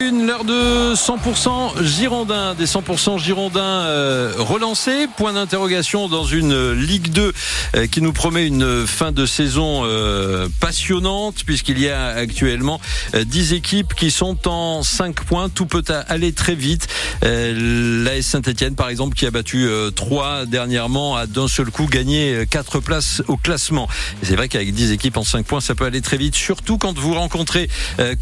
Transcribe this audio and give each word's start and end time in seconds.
Une 0.00 0.28
l'heure 0.28 0.44
de 0.44 0.94
100% 0.94 1.82
Girondins, 1.82 2.54
des 2.54 2.66
100% 2.66 3.18
Girondins 3.18 3.60
euh, 3.60 4.32
relancés. 4.38 5.08
Point 5.16 5.32
d'interrogation 5.32 6.06
dans 6.06 6.22
une 6.22 6.70
Ligue 6.70 7.10
2 7.10 7.32
euh, 7.74 7.86
qui 7.88 8.00
nous 8.00 8.12
promet 8.12 8.46
une 8.46 8.86
fin 8.86 9.10
de 9.10 9.26
saison 9.26 9.80
euh, 9.82 10.46
passionnante 10.60 11.42
puisqu'il 11.44 11.80
y 11.80 11.88
a 11.88 12.10
actuellement 12.10 12.80
10 13.12 13.54
équipes 13.54 13.92
qui 13.94 14.12
sont 14.12 14.46
en 14.46 14.84
5 14.84 15.16
points. 15.24 15.48
Tout 15.48 15.66
peut 15.66 15.82
aller 16.06 16.32
très 16.32 16.54
vite. 16.54 16.86
L'AS 17.22 18.22
Saint-Etienne 18.22 18.76
par 18.76 18.90
exemple 18.90 19.16
qui 19.16 19.26
a 19.26 19.32
battu 19.32 19.68
3 19.96 20.46
dernièrement 20.46 21.16
a 21.16 21.26
d'un 21.26 21.48
seul 21.48 21.72
coup 21.72 21.86
gagné 21.86 22.44
4 22.48 22.78
places 22.78 23.24
au 23.26 23.36
classement. 23.36 23.88
C'est 24.22 24.36
vrai 24.36 24.48
qu'avec 24.48 24.72
10 24.72 24.92
équipes 24.92 25.16
en 25.16 25.24
5 25.24 25.44
points 25.44 25.60
ça 25.60 25.74
peut 25.74 25.86
aller 25.86 26.02
très 26.02 26.18
vite. 26.18 26.36
Surtout 26.36 26.78
quand 26.78 26.96
vous 26.96 27.14
rencontrez 27.14 27.68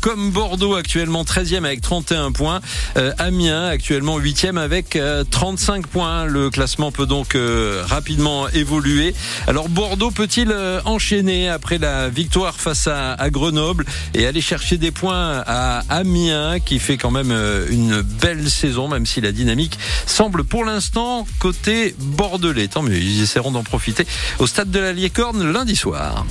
comme 0.00 0.30
Bordeaux 0.30 0.74
actuellement 0.74 1.22
13e 1.22 1.65
avec 1.66 1.80
31 1.80 2.32
points. 2.32 2.60
Euh, 2.96 3.12
Amiens 3.18 3.66
actuellement 3.66 4.18
8e 4.18 4.58
avec 4.58 4.98
35 5.30 5.84
euh, 5.84 5.88
points. 5.88 6.24
Le 6.24 6.50
classement 6.50 6.92
peut 6.92 7.06
donc 7.06 7.34
euh, 7.34 7.82
rapidement 7.86 8.48
évoluer. 8.48 9.14
Alors 9.46 9.68
Bordeaux 9.68 10.10
peut-il 10.10 10.54
enchaîner 10.84 11.48
après 11.48 11.78
la 11.78 12.08
victoire 12.08 12.54
face 12.54 12.86
à, 12.86 13.16
Grenoble 13.30 13.84
et 14.14 14.26
aller 14.26 14.40
chercher 14.40 14.78
des 14.78 14.92
points 14.92 15.42
à 15.46 15.82
Amiens 15.88 16.60
qui 16.60 16.78
fait 16.78 16.96
quand 16.96 17.10
même 17.10 17.32
une 17.70 18.02
belle 18.02 18.48
saison 18.48 18.88
même 18.88 19.04
si 19.04 19.20
la 19.20 19.32
dynamique 19.32 19.78
semble 20.06 20.44
pour 20.44 20.64
l'instant 20.64 21.26
côté 21.40 21.94
bordelais. 21.98 22.68
Tant 22.68 22.82
mieux, 22.82 22.96
ils 22.96 23.22
essaieront 23.22 23.50
d'en 23.50 23.64
profiter 23.64 24.06
au 24.38 24.46
stade 24.46 24.70
de 24.70 24.78
la 24.78 24.92
Liécorne 24.92 25.52
lundi 25.52 25.74
soir. 25.74 26.24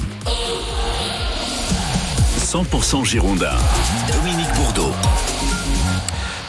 100% 2.45 3.04
Girondin. 3.04 3.57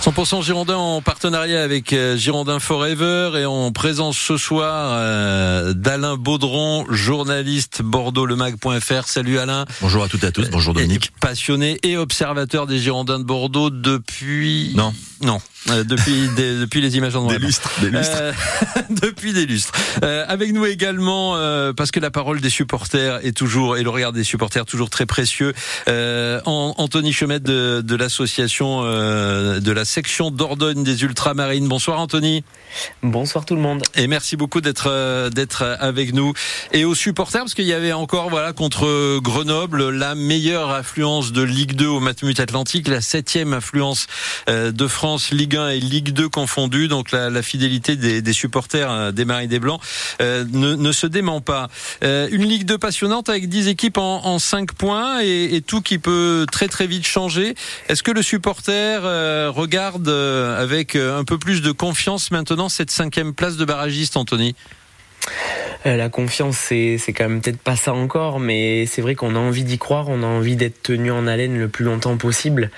100% 0.06 0.40
Girondin 0.40 0.76
en 0.76 1.02
partenariat 1.02 1.64
avec 1.64 1.92
euh, 1.92 2.16
Girondin 2.16 2.60
Forever 2.60 3.32
et 3.40 3.44
en 3.44 3.72
présence 3.72 4.16
ce 4.16 4.36
soir 4.36 4.92
euh, 4.92 5.72
d'Alain 5.72 6.16
Baudron, 6.16 6.86
journaliste 6.88 7.82
bordeauxlemag.fr. 7.82 9.08
Salut 9.08 9.40
Alain. 9.40 9.64
Bonjour 9.80 10.04
à 10.04 10.08
toutes 10.08 10.22
et 10.22 10.28
à 10.28 10.30
tous. 10.30 10.48
Bonjour 10.48 10.74
Dominique. 10.74 11.10
passionné 11.20 11.80
et 11.82 11.96
observateur 11.96 12.68
des 12.68 12.78
Girondins 12.78 13.18
de 13.18 13.24
Bordeaux 13.24 13.70
depuis... 13.70 14.74
Non. 14.76 14.94
Non. 15.22 15.40
Euh, 15.70 15.84
depuis 15.84 16.28
des, 16.36 16.58
depuis 16.60 16.80
les 16.80 16.96
images 16.96 17.16
en 17.16 17.22
noir. 17.22 17.32
Des 17.32 17.44
lustres, 17.44 17.72
des 17.80 17.90
lustres. 17.90 18.18
Euh, 18.20 18.32
depuis 18.90 19.32
des 19.32 19.46
lustres. 19.46 19.72
Euh, 20.02 20.24
avec 20.28 20.52
nous 20.52 20.64
également 20.64 21.36
parce 21.76 21.90
que 21.90 22.00
la 22.00 22.10
parole 22.10 22.40
des 22.40 22.50
supporters 22.50 23.24
est 23.24 23.36
toujours 23.36 23.76
et 23.76 23.82
le 23.82 23.90
regard 23.90 24.12
des 24.12 24.24
supporters 24.24 24.64
toujours 24.64 24.90
très 24.90 25.06
précieux. 25.06 25.54
Anthony 25.86 27.12
Chemet 27.12 27.40
de, 27.40 27.80
de 27.80 27.96
l'association 27.96 28.82
de 28.82 29.72
la 29.72 29.84
section 29.84 30.30
d'Ordogne 30.30 30.84
des 30.84 31.02
Ultramarines. 31.02 31.68
Bonsoir 31.68 32.00
Anthony. 32.00 32.44
Bonsoir 33.02 33.44
tout 33.44 33.54
le 33.54 33.60
monde. 33.60 33.82
Et 33.94 34.06
merci 34.06 34.36
beaucoup 34.36 34.60
d'être 34.60 35.30
d'être 35.30 35.62
avec 35.80 36.12
nous 36.12 36.32
et 36.72 36.84
aux 36.84 36.94
supporters 36.94 37.42
parce 37.42 37.54
qu'il 37.54 37.66
y 37.66 37.72
avait 37.72 37.92
encore 37.92 38.30
voilà 38.30 38.52
contre 38.52 39.18
Grenoble 39.20 39.90
la 39.90 40.14
meilleure 40.14 40.70
affluence 40.70 41.32
de 41.32 41.42
Ligue 41.42 41.74
2 41.74 41.86
au 41.86 42.00
Matmut 42.00 42.38
Atlantique, 42.38 42.88
la 42.88 43.00
septième 43.00 43.52
affluence 43.52 44.06
de 44.48 44.86
France 44.86 45.30
Ligue 45.30 45.55
et 45.64 45.80
Ligue 45.80 46.10
2 46.10 46.28
confondus. 46.28 46.88
Donc 46.88 47.12
la, 47.12 47.42
fidélité 47.42 47.96
des, 47.96 48.32
supporters 48.32 48.90
euh, 48.90 49.12
des 49.12 49.24
Maris 49.24 49.48
des 49.48 49.58
Blancs 49.58 49.80
euh, 50.20 50.44
ne, 50.52 50.92
se 50.92 51.06
dément 51.06 51.40
pas. 51.40 51.68
Euh, 52.04 52.28
une 52.30 52.44
Ligue 52.44 52.64
2 52.64 52.78
passionnante 52.78 53.28
avec 53.28 53.48
10 53.48 53.68
équipes 53.68 53.98
en, 53.98 54.26
en 54.26 54.38
5 54.38 54.72
points 54.72 55.20
et, 55.20 55.62
tout 55.66 55.80
qui 55.80 55.98
peut 55.98 56.46
très 56.50 56.68
très 56.68 56.86
vite 56.86 57.06
changer. 57.06 57.54
Est-ce 57.88 58.02
que 58.02 58.10
le 58.10 58.22
supporter 58.22 59.02
regarde 59.52 60.08
avec 60.08 60.96
un 60.96 61.24
peu 61.24 61.38
plus 61.38 61.62
de 61.62 61.72
confiance 61.72 62.30
maintenant 62.30 62.68
cette 62.68 62.90
cinquième 62.90 63.34
place 63.34 63.56
de 63.56 63.64
barragiste, 63.64 64.16
Anthony? 64.16 64.54
La 65.94 66.08
confiance, 66.08 66.56
c'est, 66.56 66.96
c'est 66.98 67.12
quand 67.12 67.28
même 67.28 67.40
peut-être 67.40 67.58
pas 67.58 67.76
ça 67.76 67.94
encore, 67.94 68.40
mais 68.40 68.86
c'est 68.86 69.02
vrai 69.02 69.14
qu'on 69.14 69.36
a 69.36 69.38
envie 69.38 69.62
d'y 69.62 69.78
croire, 69.78 70.08
on 70.08 70.22
a 70.22 70.26
envie 70.26 70.56
d'être 70.56 70.82
tenu 70.82 71.10
en 71.12 71.26
haleine 71.26 71.58
le 71.58 71.68
plus 71.68 71.84
longtemps 71.84 72.16
possible, 72.16 72.70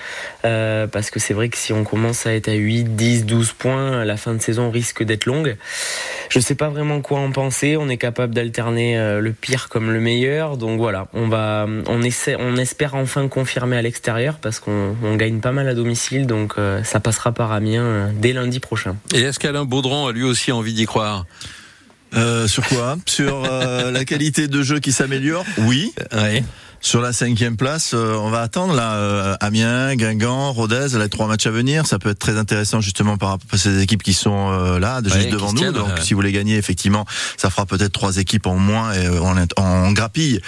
euh, 0.45 0.85
parce 0.85 1.09
que 1.09 1.19
c'est 1.19 1.33
vrai 1.33 1.49
que 1.49 1.57
si 1.57 1.73
on 1.73 1.83
commence 1.83 2.27
à 2.27 2.33
être 2.33 2.49
à 2.49 2.53
8, 2.53 2.95
10, 2.95 3.25
12 3.25 3.53
points, 3.53 4.05
la 4.05 4.17
fin 4.17 4.33
de 4.33 4.41
saison 4.41 4.69
risque 4.69 5.03
d'être 5.03 5.25
longue. 5.25 5.57
Je 6.29 6.39
sais 6.39 6.55
pas 6.55 6.69
vraiment 6.69 7.01
quoi 7.01 7.19
en 7.19 7.31
penser, 7.31 7.77
on 7.77 7.89
est 7.89 7.97
capable 7.97 8.35
d'alterner 8.35 8.97
euh, 8.99 9.21
le 9.21 9.31
pire 9.33 9.69
comme 9.69 9.91
le 9.91 9.99
meilleur, 9.99 10.57
donc 10.57 10.79
voilà, 10.79 11.07
on 11.13 11.27
va, 11.27 11.65
on 11.87 12.01
essaie, 12.03 12.35
on 12.37 12.57
espère 12.57 12.95
enfin 12.95 13.27
confirmer 13.27 13.77
à 13.77 13.81
l'extérieur, 13.81 14.37
parce 14.39 14.59
qu'on 14.59 14.95
on 15.03 15.15
gagne 15.15 15.39
pas 15.39 15.51
mal 15.51 15.67
à 15.67 15.73
domicile, 15.73 16.27
donc 16.27 16.55
ça 16.83 16.99
passera 16.99 17.31
par 17.31 17.51
Amiens 17.51 18.11
dès 18.13 18.33
lundi 18.33 18.59
prochain. 18.59 18.95
Et 19.13 19.21
est-ce 19.21 19.39
qu'Alain 19.39 19.65
Baudron 19.65 20.07
a 20.07 20.11
lui 20.11 20.23
aussi 20.23 20.51
envie 20.51 20.73
d'y 20.73 20.85
croire? 20.85 21.25
Euh, 22.15 22.47
sur 22.47 22.65
quoi 22.67 22.97
Sur 23.05 23.43
euh, 23.45 23.91
la 23.91 24.05
qualité 24.05 24.47
de 24.47 24.61
jeu 24.63 24.79
qui 24.79 24.91
s'améliore 24.91 25.45
Oui. 25.59 25.93
Oui. 26.13 26.43
Sur 26.81 27.01
la 27.01 27.11
cinquième 27.11 27.57
place, 27.57 27.91
euh, 27.93 28.15
on 28.15 28.29
va 28.29 28.39
attendre 28.39 28.73
là 28.73 28.93
euh, 28.93 29.35
Amiens, 29.41 29.95
Guingamp, 29.95 30.53
Rodez, 30.53 30.97
les 30.97 31.09
trois 31.09 31.27
matchs 31.27 31.45
à 31.45 31.51
venir. 31.51 31.85
Ça 31.85 31.99
peut 31.99 32.09
être 32.09 32.19
très 32.19 32.37
intéressant 32.37 32.79
justement 32.79 33.17
par 33.17 33.31
rapport 33.31 33.47
à 33.51 33.57
ces 33.57 33.81
équipes 33.81 34.01
qui 34.01 34.13
sont 34.13 34.49
là, 34.79 35.01
juste 35.03 35.29
devant 35.29 35.51
nous. 35.51 35.71
Donc 35.73 35.99
si 36.01 36.13
vous 36.13 36.21
les 36.21 36.31
gagnez, 36.31 36.55
effectivement, 36.55 37.05
ça 37.35 37.49
fera 37.49 37.65
peut-être 37.65 37.91
trois 37.91 38.15
équipes 38.17 38.47
en 38.47 38.55
moins 38.55 38.93
et 38.93 39.09
en, 39.09 39.35
en 39.57 39.91
grappille. 39.91 40.39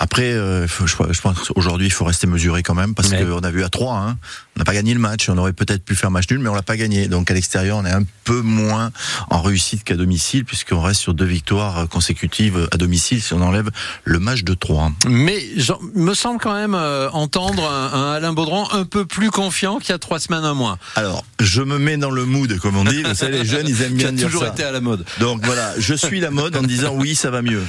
Après, 0.00 0.32
euh, 0.32 0.66
je, 0.66 0.86
je, 0.86 1.20
pense 1.20 1.38
qu'aujourd'hui, 1.40 1.86
il 1.86 1.92
faut 1.92 2.04
rester 2.04 2.28
mesuré 2.28 2.62
quand 2.62 2.74
même, 2.74 2.94
parce 2.94 3.10
qu'on 3.10 3.40
a 3.40 3.50
vu 3.50 3.64
à 3.64 3.68
3, 3.68 3.96
hein, 3.96 4.16
on 4.56 4.60
n'a 4.60 4.64
pas 4.64 4.74
gagné 4.74 4.94
le 4.94 5.00
match, 5.00 5.28
on 5.28 5.36
aurait 5.38 5.52
peut-être 5.52 5.84
pu 5.84 5.96
faire 5.96 6.12
match 6.12 6.30
nul, 6.30 6.38
mais 6.38 6.48
on 6.48 6.54
l'a 6.54 6.62
pas 6.62 6.76
gagné. 6.76 7.08
Donc 7.08 7.30
à 7.30 7.34
l'extérieur, 7.34 7.78
on 7.78 7.84
est 7.84 7.92
un 7.92 8.04
peu 8.24 8.40
moins 8.40 8.92
en 9.28 9.42
réussite 9.42 9.82
qu'à 9.82 9.96
domicile, 9.96 10.44
puisqu'on 10.44 10.80
reste 10.80 11.00
sur 11.00 11.14
deux 11.14 11.24
victoires 11.24 11.88
consécutives 11.88 12.68
à 12.72 12.76
domicile, 12.76 13.20
si 13.20 13.34
on 13.34 13.42
enlève 13.42 13.70
le 14.04 14.20
match 14.20 14.44
de 14.44 14.54
3. 14.54 14.92
Mais 15.08 15.42
il 15.56 15.64
me 15.94 16.14
semble 16.14 16.40
quand 16.40 16.54
même 16.54 16.74
euh, 16.74 17.10
entendre 17.10 17.68
un, 17.68 18.12
Alain 18.12 18.32
Baudron 18.32 18.70
un 18.72 18.84
peu 18.84 19.04
plus 19.04 19.30
confiant 19.30 19.78
qu'il 19.78 19.90
y 19.90 19.92
a 19.92 19.98
trois 19.98 20.20
semaines, 20.20 20.44
un 20.44 20.54
mois. 20.54 20.78
Alors, 20.94 21.24
je 21.40 21.62
me 21.62 21.78
mets 21.78 21.96
dans 21.96 22.10
le 22.10 22.24
mood, 22.24 22.58
comme 22.58 22.76
on 22.76 22.84
dit. 22.84 23.02
Vous 23.02 23.14
savez, 23.14 23.38
les 23.38 23.44
jeunes, 23.44 23.66
ils 23.68 23.82
aiment 23.82 23.94
bien 23.94 24.12
dire 24.12 24.26
toujours 24.26 24.46
été 24.46 24.62
à 24.62 24.70
la 24.70 24.80
mode. 24.80 25.04
Donc 25.18 25.44
voilà, 25.44 25.72
je 25.78 25.94
suis 25.94 26.20
la 26.20 26.30
mode 26.30 26.56
en 26.56 26.62
disant 26.62 26.94
oui, 26.94 27.14
ça 27.14 27.30
va 27.30 27.42
mieux. 27.42 27.62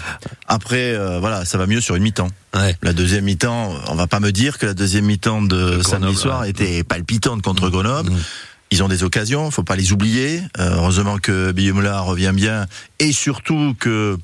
Après, 0.48 0.94
euh, 0.94 1.20
voilà, 1.20 1.46
ça 1.46 1.58
va 1.58 1.68
mieux 1.68 1.82
sur 1.82 1.96
une 1.96 2.04
mi-temps. 2.26 2.76
La 2.82 2.94
deuxième 2.94 3.26
mi-temps, 3.26 3.74
on 3.88 3.96
va 3.96 4.08
pas 4.08 4.20
me 4.20 4.32
dire 4.32 4.58
que 4.58 4.66
la 4.66 4.74
deuxième 4.74 5.06
mi-temps 5.06 5.42
de 5.42 5.82
samedi 5.82 6.16
soir 6.16 6.46
était 6.46 6.84
palpitante 6.84 7.42
contre 7.42 7.68
mmh. 7.68 7.72
Grenoble. 7.72 8.12
Mmh. 8.12 8.20
Ils 8.72 8.84
ont 8.84 8.88
des 8.88 9.04
occasions, 9.04 9.50
faut 9.50 9.64
pas 9.64 9.76
les 9.76 9.92
oublier. 9.92 10.42
Euh, 10.60 10.76
heureusement 10.76 11.18
que 11.18 11.52
Billemoula 11.52 12.02
revient 12.02 12.34
bien 12.34 12.68
et 13.00 13.12
surtout 13.12 13.76
que, 13.80 14.18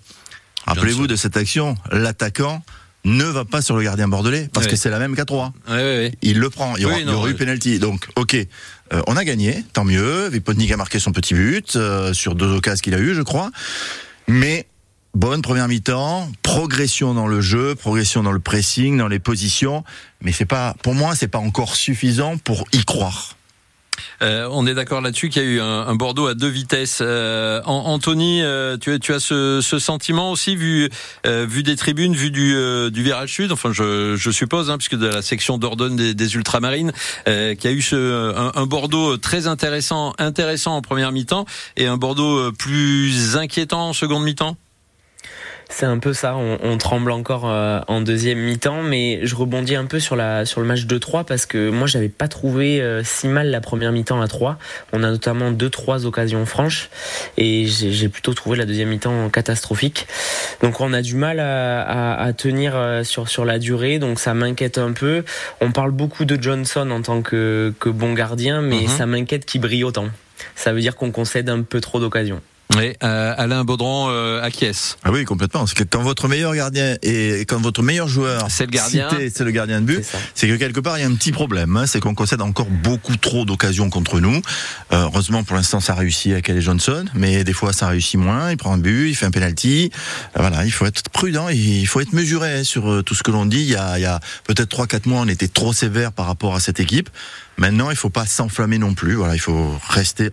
rappelez-vous 0.68 1.08
de 1.08 1.16
cette 1.16 1.36
action, 1.36 1.76
l'attaquant 1.92 2.64
ne 3.06 3.24
va 3.24 3.46
pas 3.46 3.62
sur 3.62 3.76
le 3.76 3.84
gardien 3.84 4.08
bordelais 4.08 4.50
parce 4.54 4.68
que 4.68 4.76
c'est 4.76 4.90
la 4.90 5.00
même 5.00 5.16
qu'à 5.16 5.26
3. 5.26 5.54
Il 6.22 6.40
le 6.40 6.50
prend, 6.50 6.76
il 6.76 6.84
y 6.84 6.86
aura, 6.86 7.30
eu 7.30 7.36
penalty. 7.36 7.80
Donc, 7.80 8.08
ok, 8.16 8.36
euh, 8.36 9.02
on 9.08 9.16
a 9.16 9.24
gagné, 9.24 9.64
tant 9.74 9.84
mieux. 9.86 10.28
Vipotnik 10.30 10.72
a 10.72 10.78
marqué 10.78 11.00
son 11.00 11.12
petit 11.12 11.34
but 11.34 11.76
euh, 11.76 12.14
sur 12.14 12.36
deux 12.36 12.52
occasions 12.52 12.82
qu'il 12.82 12.94
a 12.94 13.00
eu, 13.00 13.14
je 13.16 13.22
crois. 13.22 13.52
Mais 14.28 14.68
bonne 15.16 15.42
première 15.42 15.68
mi-temps, 15.68 16.30
progression 16.44 17.14
dans 17.14 17.28
le 17.28 17.42
jeu, 17.42 17.74
progression 17.76 18.22
dans 18.22 18.34
le 18.34 18.40
pressing, 18.40 18.98
dans 18.98 19.08
les 19.08 19.20
positions, 19.20 19.84
mais 20.22 20.32
c'est 20.32 20.46
pas, 20.46 20.76
pour 20.84 20.94
moi, 20.94 21.16
c'est 21.16 21.30
pas 21.30 21.40
encore 21.40 21.76
suffisant 21.76 22.38
pour 22.38 22.66
y 22.74 22.84
croire. 22.84 23.36
Euh, 24.22 24.48
on 24.52 24.68
est 24.68 24.74
d'accord 24.74 25.00
là-dessus 25.00 25.30
qu'il 25.30 25.42
y 25.42 25.46
a 25.46 25.50
eu 25.50 25.62
un, 25.62 25.96
Bordeaux 25.96 26.28
à 26.28 26.34
deux 26.34 26.50
vitesses. 26.50 27.00
Euh, 27.02 27.62
Anthony, 27.64 28.42
euh, 28.44 28.78
tu, 28.78 28.98
tu, 29.00 29.14
as 29.14 29.20
ce, 29.20 29.62
ce, 29.62 29.80
sentiment 29.80 30.32
aussi 30.32 30.58
vu 30.58 30.90
euh, 31.26 31.46
vu 31.50 31.64
des 31.64 31.78
tribunes, 31.78 32.14
vu 32.14 32.30
du, 32.30 32.56
du 32.92 33.04
virage 33.04 33.34
sud? 33.34 33.54
Enfin, 33.54 33.72
je, 33.72 34.16
je 34.18 34.32
suppose, 34.32 34.70
hein, 34.70 34.78
puisque 34.78 34.96
de 34.96 35.08
la 35.08 35.22
section 35.22 35.58
d'Ordonne 35.58 35.96
des, 35.96 36.14
des 36.14 36.36
ultramarines, 36.36 36.92
qu'il 37.26 37.64
y 37.64 37.68
a 37.68 37.72
eu 37.72 37.82
ce, 37.82 38.36
un, 38.36 38.52
un, 38.54 38.66
Bordeaux 38.66 39.16
très 39.16 39.48
intéressant, 39.48 40.14
intéressant 40.18 40.76
en 40.76 40.82
première 40.82 41.14
mi-temps 41.14 41.46
et 41.78 41.88
un 41.88 41.98
Bordeaux 41.98 42.52
plus 42.52 43.38
inquiétant 43.38 43.90
en 43.90 43.94
seconde 43.94 44.24
mi-temps? 44.24 44.58
C'est 45.70 45.86
un 45.86 45.98
peu 45.98 46.14
ça, 46.14 46.36
on, 46.36 46.78
tremble 46.78 47.12
encore 47.12 47.50
euh, 47.50 47.80
en 47.88 48.02
deuxième 48.02 48.40
mi-temps, 48.40 48.84
mais 48.84 49.20
je 49.24 49.36
rebondis 49.36 49.76
un 49.76 49.86
peu 49.86 50.00
sur, 50.00 50.16
la, 50.16 50.46
sur 50.46 50.62
le 50.62 50.68
match 50.68 50.86
2-3 50.86 51.26
parce 51.26 51.46
que 51.46 51.70
moi 51.70 51.88
j'avais 51.88 52.10
pas 52.10 52.28
trouvé 52.28 52.82
euh, 52.82 53.02
si 53.04 53.28
mal 53.28 53.50
la 53.50 53.62
première 53.62 53.92
mi-temps 53.92 54.22
à 54.22 54.28
3. 54.28 54.58
On 54.94 55.04
a 55.04 55.10
notamment 55.10 55.52
2-3 55.52 56.06
occasions 56.06 56.46
franches 56.46 56.90
et 57.38 57.66
j'ai 57.66 58.10
plutôt 58.10 58.34
trouvé 58.34 58.58
la 58.58 58.66
deuxième 58.66 58.90
mi-temps 58.90 59.30
catastrophique. 59.30 60.08
Donc 60.62 60.82
on 60.82 60.94
a 60.94 61.02
du 61.02 61.16
mal 61.16 61.40
à, 61.40 62.32
tenir 62.38 62.74
euh, 62.76 63.04
sur, 63.04 63.28
sur 63.28 63.44
la 63.44 63.60
durée, 63.60 63.98
donc 63.98 64.20
ça 64.20 64.34
m'inquiète 64.34 64.78
un 64.78 64.92
peu. 64.92 65.24
On 65.62 65.72
parle 65.72 65.92
beaucoup 65.92 66.26
de 66.26 66.42
Johnson 66.42 66.90
en 66.92 67.02
tant 67.02 67.22
que, 67.22 67.74
que 67.80 67.90
bon 67.90 68.14
gardien, 68.14 68.62
mais 68.62 68.82
mhm. 68.82 68.88
ça 68.88 69.06
m'inquiète 69.06 69.46
qu'il 69.46 69.62
brille 69.62 69.84
autant. 69.84 70.08
Ça 70.56 70.74
veut 70.74 70.82
dire 70.82 70.96
qu'on 70.96 71.12
concède 71.12 71.50
un 71.50 71.62
peu 71.62 71.82
trop 71.82 72.00
d'occasions. 72.00 72.42
Oui, 72.74 72.94
euh, 73.04 73.34
Alain 73.38 73.64
Baudron 73.64 74.08
euh, 74.10 74.42
acquiesce. 74.42 74.98
Ah 75.04 75.12
oui, 75.12 75.24
complètement. 75.24 75.62
Parce 75.62 75.74
que 75.74 75.84
quand 75.84 76.02
votre 76.02 76.28
meilleur 76.28 76.54
gardien 76.56 76.98
et 77.04 77.42
quand 77.42 77.62
votre 77.62 77.84
meilleur 77.84 78.08
joueur, 78.08 78.48
c'est 78.50 78.66
le 78.66 78.72
gardien, 78.72 79.08
c'est 79.34 79.44
le 79.44 79.52
gardien 79.52 79.82
de 79.82 79.86
but, 79.86 80.06
c'est 80.34 80.48
que 80.48 80.56
quelque 80.56 80.80
part 80.80 80.98
il 80.98 81.02
y 81.02 81.04
a 81.04 81.08
un 81.08 81.16
petit 81.16 81.32
problème. 81.32 81.78
Hein, 81.78 81.86
c'est 81.86 82.00
qu'on 82.00 82.16
concède 82.16 82.42
encore 82.42 82.66
beaucoup 82.66 83.16
trop 83.18 83.46
d'occasions 83.46 83.90
contre 83.90 84.20
nous. 84.20 84.42
Euh, 84.92 85.04
heureusement 85.04 85.44
pour 85.44 85.56
l'instant 85.56 85.80
ça 85.80 85.94
réussit 85.94 86.32
avec 86.34 86.46
Kelly 86.46 86.62
Johnson, 86.62 87.06
mais 87.14 87.44
des 87.44 87.54
fois 87.54 87.72
ça 87.72 87.88
réussit 87.88 88.20
moins. 88.20 88.52
Il 88.52 88.58
prend 88.58 88.74
un 88.74 88.78
but, 88.78 89.10
il 89.10 89.16
fait 89.16 89.28
un 89.28 89.32
penalty. 89.32 89.92
Euh, 90.36 90.42
voilà, 90.42 90.66
il 90.66 90.72
faut 90.72 90.86
être 90.86 91.10
prudent, 91.10 91.50
et 91.50 91.56
il 91.56 91.86
faut 91.86 92.02
être 92.02 92.14
mesuré 92.14 92.64
sur 92.64 92.92
euh, 92.92 93.04
tout 93.04 93.16
ce 93.16 93.24
que 93.24 93.32
l'on 93.32 93.46
dit. 93.46 93.62
Il 93.62 93.70
y 93.70 93.76
a, 93.76 93.98
il 94.00 94.02
y 94.02 94.06
a 94.06 94.20
peut-être 94.46 94.70
trois 94.70 94.88
quatre 94.88 95.06
mois 95.06 95.22
on 95.22 95.28
était 95.28 95.48
trop 95.48 95.72
sévère 95.72 96.12
par 96.12 96.26
rapport 96.26 96.56
à 96.56 96.60
cette 96.60 96.80
équipe. 96.80 97.10
Maintenant 97.58 97.90
il 97.92 97.96
faut 97.96 98.10
pas 98.10 98.26
s'enflammer 98.26 98.80
non 98.80 98.96
plus. 98.96 99.14
Voilà, 99.14 99.36
il 99.36 99.40
faut 99.40 99.80
rester 99.88 100.32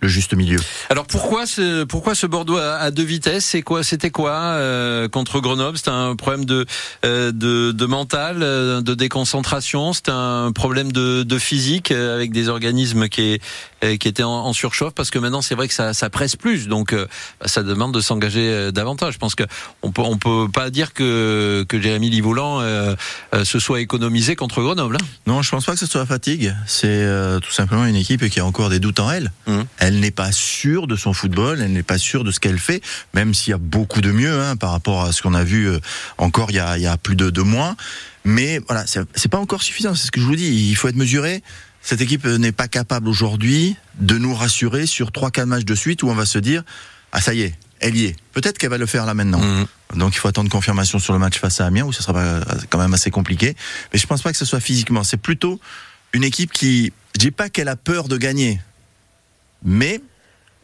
le 0.00 0.08
juste 0.08 0.34
milieu. 0.34 0.58
Alors 0.90 1.06
pourquoi 1.06 1.46
ce 1.46 1.84
pourquoi 1.84 2.14
ce 2.14 2.26
Bordeaux 2.26 2.56
à, 2.56 2.90
deux 2.90 3.02
vitesses? 3.02 3.44
C'est 3.44 3.62
quoi 3.62 3.82
C'était 3.82 4.10
quoi 4.10 4.32
euh, 4.32 5.08
contre 5.08 5.40
Grenoble? 5.40 5.76
C'était 5.76 5.90
un 5.90 6.14
problème 6.14 6.44
de 6.44 6.66
euh, 7.04 7.32
de, 7.32 7.86
mental, 7.86 8.42
euh, 8.42 8.80
de 8.80 8.94
déconcentration? 8.94 9.92
C'était 9.92 10.12
un 10.12 10.52
problème 10.52 10.92
de, 10.92 11.22
de 11.22 11.38
physique 11.38 11.90
avec 11.90 12.30
des 12.30 12.48
organismes 12.48 13.08
qui 13.08 13.40
qui 13.80 14.08
étaient 14.08 14.22
en, 14.22 14.52
surchauffe 14.52 14.92
parce 14.92 15.10
que 15.10 15.18
maintenant 15.18 15.42
c'est 15.42 15.54
vrai 15.54 15.68
que 15.68 15.74
ça, 15.74 15.94
ça 15.94 16.10
presse 16.10 16.36
plus, 16.36 16.68
donc 16.68 16.94
bah, 16.94 17.46
ça 17.46 17.62
demande 17.62 17.94
de 17.94 18.00
s'engager 18.00 18.72
davantage. 18.72 19.14
Je 19.14 19.18
pense 19.18 19.34
que 19.34 19.44
on 19.82 19.92
peut 19.92 20.02
on 20.02 20.16
peut 20.16 20.48
pas 20.52 20.70
dire 20.70 20.94
que 20.94 21.64
que 21.68 21.80
Jérémy 21.80 22.10
Livoulant 22.10 22.60
se 23.44 23.58
soit 23.58 23.80
économisé 23.80 24.36
contre 24.36 24.62
Grenoble. 24.62 24.96
Hein. 25.00 25.06
non, 25.26 25.42
je 25.42 25.50
pense 25.50 25.64
pas 25.64 25.72
que 25.72 25.78
ce 25.78 25.86
soit 25.86 26.00
la 26.00 26.06
fatigue. 26.06 26.54
C'est 26.66 27.06
tout 27.42 27.52
simplement 27.52 27.86
une 27.86 27.96
équipe 27.96 28.28
qui 28.28 28.40
a 28.40 28.46
encore 28.46 28.68
des 28.68 28.80
doutes 28.80 29.00
en 29.00 29.10
elle. 29.10 29.32
Mmh 29.46 29.62
elle 29.78 30.00
n'est 30.00 30.10
pas 30.10 30.32
sûre 30.32 30.86
de 30.86 30.96
son 30.96 31.12
football, 31.12 31.60
elle 31.62 31.72
n'est 31.72 31.82
pas 31.82 31.98
sûre 31.98 32.24
de 32.24 32.30
ce 32.30 32.40
qu'elle 32.40 32.58
fait, 32.58 32.82
même 33.14 33.34
s'il 33.34 33.52
y 33.52 33.54
a 33.54 33.58
beaucoup 33.58 34.00
de 34.00 34.10
mieux 34.10 34.40
hein, 34.40 34.56
par 34.56 34.70
rapport 34.70 35.02
à 35.02 35.12
ce 35.12 35.22
qu'on 35.22 35.34
a 35.34 35.44
vu 35.44 35.68
euh, 35.68 35.80
encore 36.18 36.50
il 36.50 36.56
y 36.56 36.60
a, 36.60 36.76
il 36.76 36.82
y 36.82 36.86
a 36.86 36.96
plus 36.96 37.16
de 37.16 37.30
deux 37.30 37.42
mois. 37.42 37.76
Mais 38.24 38.60
voilà, 38.66 38.84
c'est 38.86 39.28
pas 39.28 39.38
encore 39.38 39.62
suffisant. 39.62 39.94
C'est 39.94 40.08
ce 40.08 40.10
que 40.10 40.20
je 40.20 40.26
vous 40.26 40.36
dis. 40.36 40.68
Il 40.68 40.74
faut 40.74 40.88
être 40.88 40.96
mesuré. 40.96 41.42
Cette 41.88 42.02
équipe 42.02 42.26
n'est 42.26 42.52
pas 42.52 42.68
capable 42.68 43.08
aujourd'hui 43.08 43.74
de 43.98 44.18
nous 44.18 44.34
rassurer 44.34 44.84
sur 44.84 45.10
trois 45.10 45.30
quatre 45.30 45.46
matchs 45.46 45.64
de 45.64 45.74
suite 45.74 46.02
où 46.02 46.10
on 46.10 46.14
va 46.14 46.26
se 46.26 46.38
dire 46.38 46.62
ah 47.12 47.22
ça 47.22 47.32
y 47.32 47.40
est, 47.40 47.54
elle 47.80 47.96
y 47.96 48.04
est. 48.04 48.16
Peut-être 48.34 48.58
qu'elle 48.58 48.68
va 48.68 48.76
le 48.76 48.84
faire 48.84 49.06
là 49.06 49.14
maintenant. 49.14 49.40
Mmh. 49.40 49.66
Donc 49.94 50.14
il 50.14 50.18
faut 50.18 50.28
attendre 50.28 50.50
confirmation 50.50 50.98
sur 50.98 51.14
le 51.14 51.18
match 51.18 51.38
face 51.38 51.62
à 51.62 51.64
Amiens 51.64 51.84
où 51.84 51.92
ce 51.94 52.02
sera 52.02 52.42
quand 52.68 52.76
même 52.76 52.92
assez 52.92 53.10
compliqué. 53.10 53.56
Mais 53.90 53.98
je 53.98 54.06
pense 54.06 54.20
pas 54.20 54.30
que 54.32 54.36
ce 54.36 54.44
soit 54.44 54.60
physiquement. 54.60 55.02
C'est 55.02 55.16
plutôt 55.16 55.62
une 56.12 56.24
équipe 56.24 56.52
qui, 56.52 56.92
je 57.14 57.20
dis 57.20 57.30
pas 57.30 57.48
qu'elle 57.48 57.68
a 57.68 57.76
peur 57.76 58.08
de 58.08 58.18
gagner 58.18 58.60
mais 59.64 60.02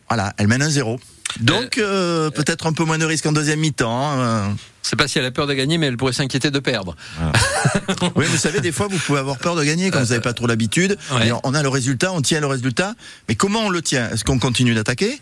voilà, 0.08 0.34
elle 0.36 0.48
mène 0.48 0.60
un 0.60 0.68
zéro. 0.68 1.00
Donc 1.40 1.78
euh, 1.78 2.31
peut-être 2.31 2.66
un 2.66 2.72
peu 2.72 2.84
moins 2.84 2.98
de 2.98 3.04
risque 3.04 3.26
en 3.26 3.32
deuxième 3.32 3.60
mi-temps. 3.60 4.20
Hein. 4.20 4.54
C'est 4.82 4.96
pas 4.96 5.08
si 5.08 5.19
elle 5.19 5.25
a 5.25 5.31
peur 5.31 5.46
de 5.46 5.54
gagner, 5.54 5.78
mais 5.78 5.86
elle 5.86 5.96
pourrait 5.96 6.12
s'inquiéter 6.12 6.50
de 6.50 6.58
perdre. 6.58 6.94
oui, 8.16 8.26
vous 8.26 8.36
savez, 8.36 8.60
des 8.60 8.70
fois, 8.70 8.86
vous 8.86 8.98
pouvez 8.98 9.19
avoir 9.19 9.38
peur 9.38 9.56
de 9.56 9.64
gagner 9.64 9.90
quand 9.90 9.98
vous 9.98 10.10
n'avez 10.10 10.20
pas 10.20 10.34
trop 10.34 10.46
l'habitude. 10.46 10.98
On 11.42 11.54
a 11.54 11.62
le 11.62 11.69
résultat, 11.69 12.12
on 12.12 12.20
tient 12.20 12.40
le 12.40 12.46
résultat, 12.46 12.94
mais 13.28 13.34
comment 13.34 13.60
on 13.60 13.70
le 13.70 13.81
tient? 13.81 14.10
Est-ce 14.10 14.25
qu'on 14.25 14.38
continue 14.38 14.75
d'attaquer? 14.75 15.20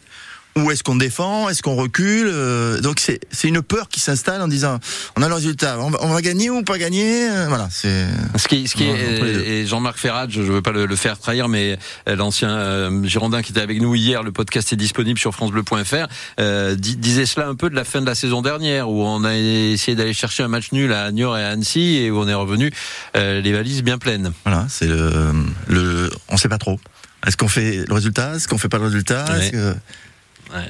Où 0.56 0.70
est-ce 0.70 0.82
qu'on 0.82 0.96
défend? 0.96 1.48
Est-ce 1.48 1.62
qu'on 1.62 1.74
recule? 1.74 2.28
Euh, 2.30 2.80
Donc 2.80 3.00
c'est 3.00 3.20
c'est 3.30 3.48
une 3.48 3.62
peur 3.62 3.88
qui 3.88 4.00
s'installe 4.00 4.42
en 4.42 4.48
disant 4.48 4.78
on 5.16 5.22
a 5.22 5.28
le 5.28 5.34
résultat, 5.34 5.78
on 5.78 5.90
va, 5.90 6.22
gagner 6.22 6.50
ou 6.50 6.62
pas 6.62 6.78
gagner? 6.78 7.30
Euh, 7.30 7.46
Voilà, 7.48 7.68
c'est 7.70 8.06
ce 8.36 8.48
qui 8.48 8.68
ce 8.68 8.74
qui 8.74 8.84
est 8.84 9.62
et 9.62 9.66
Jean-Marc 9.66 9.98
Ferrat, 9.98 10.26
je, 10.28 10.40
veux 10.42 10.62
pas 10.62 10.72
le, 10.72 10.96
faire 10.96 11.18
trahir, 11.18 11.48
mais 11.48 11.78
euh, 12.08 12.16
l'ancien 12.16 12.90
Girondin 13.04 13.42
qui 13.42 13.52
était 13.52 13.60
avec 13.60 13.80
nous 13.80 13.94
hier, 13.94 14.22
le 14.22 14.32
podcast 14.32 14.72
est 14.72 14.76
disponible 14.76 15.18
sur 15.18 15.32
francebleu.fr, 15.32 16.06
euh, 16.40 16.74
disait 16.76 17.26
cela 17.26 17.48
un 17.48 17.54
peu 17.54 17.70
de 17.70 17.74
la 17.74 17.84
fin 17.84 18.00
de 18.00 18.06
la 18.06 18.14
saison 18.14 18.42
dernière 18.42 18.90
où 18.90 19.02
on 19.02 19.24
a 19.24 19.34
essayé 19.36 19.96
d'aller 19.96 20.12
chercher 20.14 20.42
un 20.42 20.48
match 20.48 20.72
nul 20.72 20.92
à 20.92 21.10
Niort 21.12 21.38
et 21.38 21.44
à 21.44 21.50
Annecy 21.50 21.96
et 21.96 22.10
où 22.10 22.18
on 22.18 22.28
est 22.28 22.34
revenu 22.34 22.70
les 23.14 23.52
valises 23.52 23.82
bien 23.82 23.98
pleines. 23.98 24.32
Voilà, 24.44 24.66
c'est 24.68 24.86
le, 24.86 25.32
le 25.68 26.10
on 26.28 26.36
sait 26.36 26.48
pas 26.48 26.58
trop. 26.58 26.78
Est-ce 27.26 27.36
qu'on 27.36 27.48
fait 27.48 27.84
le 27.86 27.94
résultat? 27.94 28.34
Est-ce 28.34 28.48
qu'on 28.48 28.58
fait 28.58 28.68
pas 28.68 28.78
le 28.78 28.84
résultat? 28.84 29.24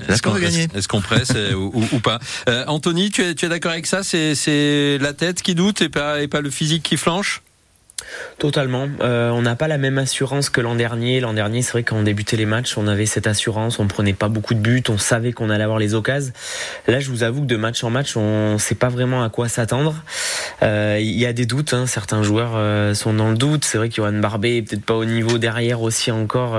Est-ce 0.09 0.23
qu'on 0.23 0.35
gagner 0.39 0.69
Est-ce 0.75 0.89
qu'on 0.89 1.01
presse 1.01 1.33
euh, 1.35 1.55
ou, 1.55 1.99
pas 2.01 2.19
euh, 2.49 2.65
Anthony, 2.67 3.11
tu 3.11 3.23
es, 3.23 3.35
tu 3.35 3.47
es 3.47 3.49
d'accord 3.49 3.73
avec 3.73 3.87
ça? 3.87 4.03
C'est 4.03 4.99
la 5.01 5.13
tête 5.13 5.43
qui 5.43 5.55
doute 5.55 5.83
et 5.83 5.89
pas, 5.89 6.23
et 6.23 6.29
pas 6.29 6.41
le 6.41 6.51
physique 6.51 6.83
qui 6.83 6.97
flanche? 6.97 7.43
Totalement. 8.39 8.89
Euh, 9.01 9.31
on 9.31 9.43
n'a 9.43 9.55
pas 9.55 9.69
la 9.69 9.79
même 9.79 9.97
assurance 9.97 10.51
que 10.51 10.61
l'an 10.61 10.75
dernier. 10.75 11.21
L'an 11.21 11.33
dernier, 11.33 11.63
c'est 11.63 11.73
vrai 11.73 11.83
quand 11.83 11.97
on 11.97 12.03
débutait 12.03 12.37
les 12.37 12.47
matchs, 12.47 12.77
on 12.77 12.89
avait 12.89 13.07
cette 13.07 13.27
assurance, 13.27 13.79
on 13.79 13.87
prenait 13.87 14.13
pas 14.13 14.29
beaucoup 14.29 14.55
de 14.55 14.59
buts, 14.59 14.83
on 14.89 14.99
savait 14.99 15.33
qu'on 15.33 15.51
allait 15.51 15.63
avoir 15.63 15.79
les 15.79 15.95
occasions. 15.95 16.33
Là, 16.89 16.99
je 17.01 17.11
vous 17.11 17.23
avoue 17.23 17.43
que 17.43 17.47
de 17.47 17.57
match 17.57 17.85
en 17.85 17.91
match, 17.91 18.17
on 18.17 18.59
sait 18.59 18.75
pas 18.75 18.89
vraiment 18.89 19.23
à 19.23 19.31
quoi 19.31 19.49
s'attendre. 19.49 19.95
Il 20.63 21.01
y 21.01 21.27
a 21.27 21.33
des 21.33 21.47
doutes. 21.47 21.75
Hein. 21.75 21.87
Certains 21.87 22.23
joueurs 22.23 22.97
sont 22.97 23.15
dans 23.15 23.31
le 23.31 23.37
doute. 23.37 23.65
C'est 23.65 23.79
vrai 23.79 23.89
qu'Yohan 23.89 24.13
Barbet 24.15 24.59
est 24.59 24.63
peut-être 24.63 24.85
pas 24.85 24.95
au 24.95 25.05
niveau 25.05 25.39
derrière 25.39 25.81
aussi 25.81 26.11
encore 26.11 26.59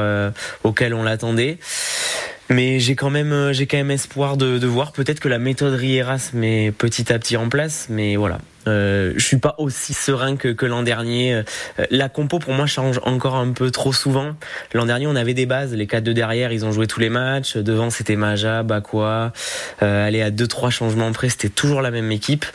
auquel 0.63 0.93
on 0.93 1.03
l'attendait. 1.03 1.59
Mais 2.53 2.79
j'ai 2.79 2.95
quand 2.95 3.09
même, 3.09 3.31
euh, 3.31 3.51
j'ai 3.51 3.65
quand 3.65 3.77
même 3.77 3.89
espoir 3.89 4.37
de, 4.37 4.59
de 4.59 4.67
voir 4.67 4.91
peut-être 4.91 5.19
que 5.19 5.27
la 5.27 5.39
méthode 5.39 5.73
Rieras 5.73 6.29
met 6.33 6.71
petit 6.71 7.11
à 7.11 7.17
petit 7.17 7.35
en 7.35 7.49
place. 7.49 7.87
Mais 7.89 8.15
voilà, 8.15 8.37
euh, 8.67 9.13
je 9.15 9.25
suis 9.25 9.37
pas 9.37 9.55
aussi 9.57 9.93
serein 9.93 10.35
que, 10.35 10.49
que 10.49 10.65
l'an 10.65 10.83
dernier. 10.83 11.33
Euh, 11.33 11.43
la 11.89 12.09
compo 12.09 12.39
pour 12.39 12.53
moi 12.53 12.65
change 12.65 12.99
encore 13.03 13.35
un 13.35 13.51
peu 13.51 13.71
trop 13.71 13.91
souvent. 13.91 14.35
L'an 14.73 14.85
dernier 14.85 15.07
on 15.07 15.15
avait 15.15 15.33
des 15.33 15.45
bases, 15.45 15.73
les 15.73 15.87
quatre 15.87 16.03
de 16.03 16.13
derrière 16.13 16.51
ils 16.51 16.63
ont 16.65 16.71
joué 16.71 16.87
tous 16.87 16.99
les 16.99 17.09
matchs. 17.09 17.57
Devant 17.57 17.89
c'était 17.89 18.15
Maja, 18.15 18.63
Bakwa. 18.63 19.33
Euh, 19.81 20.07
aller 20.07 20.21
à 20.21 20.31
deux 20.31 20.47
trois 20.47 20.69
changements 20.69 21.11
près 21.11 21.29
c'était 21.29 21.49
toujours 21.49 21.81
la 21.81 21.91
même 21.91 22.11
équipe. 22.11 22.45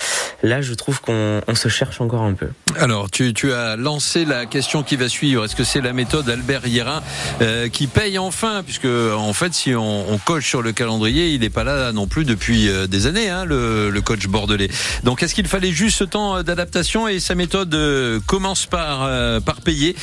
Là 0.43 0.61
je 0.61 0.75
trouve 0.75 1.01
qu'on 1.01 1.41
on 1.47 1.55
se 1.55 1.69
cherche 1.69 2.01
encore 2.01 2.23
un 2.23 2.35
peu. 2.35 2.49
Alors 2.79 3.11
tu, 3.11 3.35
tu 3.35 3.53
as 3.53 3.77
lancé 3.77 4.25
la 4.25 4.47
question 4.47 4.83
qui 4.83 4.97
va 4.97 5.09
suivre. 5.09 5.45
Est-ce 5.45 5.57
que 5.57 5.65
c'est 5.65 5.81
la 5.81 5.93
méthode 5.93 6.29
Albert 6.29 6.67
Hierin 6.67 7.03
euh, 7.41 7.69
qui 7.69 7.87
paye 7.87 8.19
enfin? 8.19 8.63
Puisque 8.65 8.87
en 8.87 9.33
fait 9.33 9.53
si 9.55 9.75
on, 9.75 10.13
on 10.13 10.19
coche 10.19 10.47
sur 10.47 10.63
le 10.63 10.73
calendrier 10.73 11.31
il 11.31 11.41
n'est 11.41 11.51
pas 11.51 11.65
là 11.65 11.93
non 11.93 12.07
plus 12.07 12.25
depuis 12.25 12.69
euh, 12.69 12.87
des 12.87 13.07
années 13.07 13.29
hein, 13.29 13.45
le, 13.45 13.91
le 13.91 14.01
coach 14.01 14.27
bordelais. 14.27 14.69
Donc 15.05 15.23
est-ce 15.23 15.35
qu'il 15.35 15.49
fallait 15.49 15.73
juste 15.73 15.99
ce 15.99 16.05
temps 16.05 16.37
euh, 16.37 16.43
d'adaptation 16.43 17.09
et 17.09 17.21
sa 17.21 17.35
méthode 17.35 17.75
euh, 17.75 18.21
commence 18.27 18.67
par, 18.67 19.03
euh, 19.03 19.41
par 19.41 19.61
payer? 19.61 19.97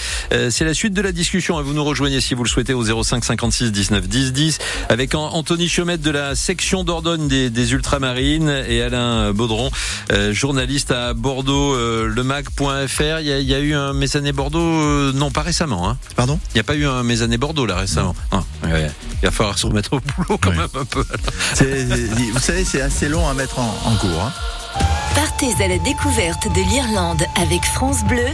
C'est 0.49 0.65
la 0.65 0.73
suite 0.73 0.93
de 0.93 1.01
la 1.01 1.11
discussion 1.11 1.61
vous 1.61 1.73
nous 1.73 1.83
rejoignez 1.83 2.19
si 2.19 2.33
vous 2.33 2.43
le 2.43 2.49
souhaitez 2.49 2.73
au 2.73 2.83
05 3.03 3.23
56 3.23 3.71
19 3.71 4.07
10 4.07 4.33
10 4.33 4.57
avec 4.89 5.15
Anthony 5.15 5.67
Chiomette 5.67 6.01
de 6.01 6.11
la 6.11 6.35
section 6.35 6.83
d'Ordonne 6.83 7.27
des, 7.27 7.49
des, 7.49 7.73
Ultramarines 7.73 8.63
et 8.67 8.81
Alain 8.81 9.31
Baudron, 9.31 9.71
journaliste 10.31 10.91
à 10.91 11.13
Bordeaux, 11.13 11.75
lemag.fr. 12.07 13.19
Il, 13.19 13.27
y, 13.27 13.53
a, 13.53 13.59
eu 13.59 13.73
un 13.73 13.93
Mésané 13.93 14.31
Bordeaux, 14.31 15.11
non 15.13 15.31
pas 15.31 15.41
récemment. 15.41 15.89
Hein. 15.89 15.97
Pardon? 16.15 16.39
Il 16.51 16.55
n'y 16.55 16.61
a 16.61 16.63
pas 16.63 16.75
eu 16.75 16.85
un 16.85 17.03
Mésané 17.03 17.37
Bordeaux 17.37 17.65
là 17.65 17.77
récemment. 17.77 18.15
Il 18.63 18.69
va 19.23 19.31
falloir 19.31 19.57
se 19.57 19.65
remettre 19.65 19.93
au 19.93 19.99
boulot 19.99 20.37
quand 20.41 20.51
même 20.51 20.61
un 20.61 20.85
peu. 20.85 21.03
vous 21.03 22.39
savez, 22.39 22.63
c'est 22.63 22.81
assez 22.81 23.09
long 23.09 23.27
à 23.27 23.33
mettre 23.33 23.59
en, 23.59 23.75
en 23.85 23.95
cours. 23.95 24.21
Hein. 24.21 24.33
Partez 25.15 25.63
à 25.63 25.67
la 25.67 25.77
découverte 25.77 26.47
de 26.53 26.61
l'Irlande 26.69 27.23
avec 27.41 27.63
France 27.63 28.03
Bleu. 28.05 28.25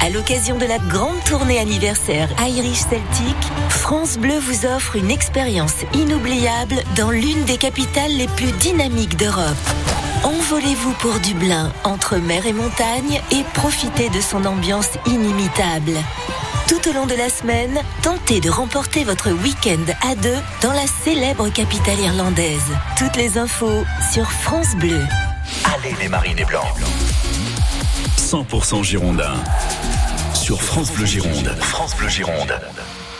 À 0.00 0.10
l'occasion 0.10 0.56
de 0.56 0.64
la 0.64 0.78
grande 0.78 1.22
tournée 1.24 1.58
anniversaire 1.58 2.28
Irish 2.40 2.78
Celtic, 2.78 3.36
France 3.68 4.18
Bleu 4.18 4.38
vous 4.38 4.66
offre 4.66 4.96
une 4.96 5.10
expérience 5.10 5.74
inoubliable 5.94 6.76
dans 6.96 7.10
l'une 7.10 7.44
des 7.44 7.56
capitales 7.56 8.12
les 8.12 8.28
plus 8.28 8.52
dynamiques 8.52 9.16
d'Europe. 9.16 9.56
Envolez-vous 10.26 10.92
pour 10.94 11.20
Dublin, 11.20 11.72
entre 11.84 12.16
mer 12.16 12.46
et 12.46 12.52
montagne, 12.52 13.22
et 13.30 13.44
profitez 13.54 14.08
de 14.08 14.20
son 14.20 14.44
ambiance 14.44 14.88
inimitable. 15.06 15.92
Tout 16.66 16.90
au 16.90 16.92
long 16.92 17.06
de 17.06 17.14
la 17.14 17.30
semaine, 17.30 17.78
tentez 18.02 18.40
de 18.40 18.50
remporter 18.50 19.04
votre 19.04 19.30
week-end 19.30 19.84
à 20.02 20.16
deux 20.16 20.34
dans 20.62 20.72
la 20.72 20.88
célèbre 21.04 21.48
capitale 21.50 22.00
irlandaise. 22.00 22.72
Toutes 22.98 23.14
les 23.14 23.38
infos 23.38 23.84
sur 24.12 24.28
France 24.28 24.74
Bleu. 24.74 25.00
Allez 25.64 25.94
les 26.00 26.08
marines 26.08 26.40
et 26.40 26.44
blancs. 26.44 26.74
100% 28.18 28.82
Girondin. 28.82 29.34
Sur 30.34 30.60
France 30.60 30.90
Bleu 30.90 31.06
Gironde. 31.06 31.56
France 31.60 31.94
Bleu 31.94 32.08
Gironde. 32.08 32.52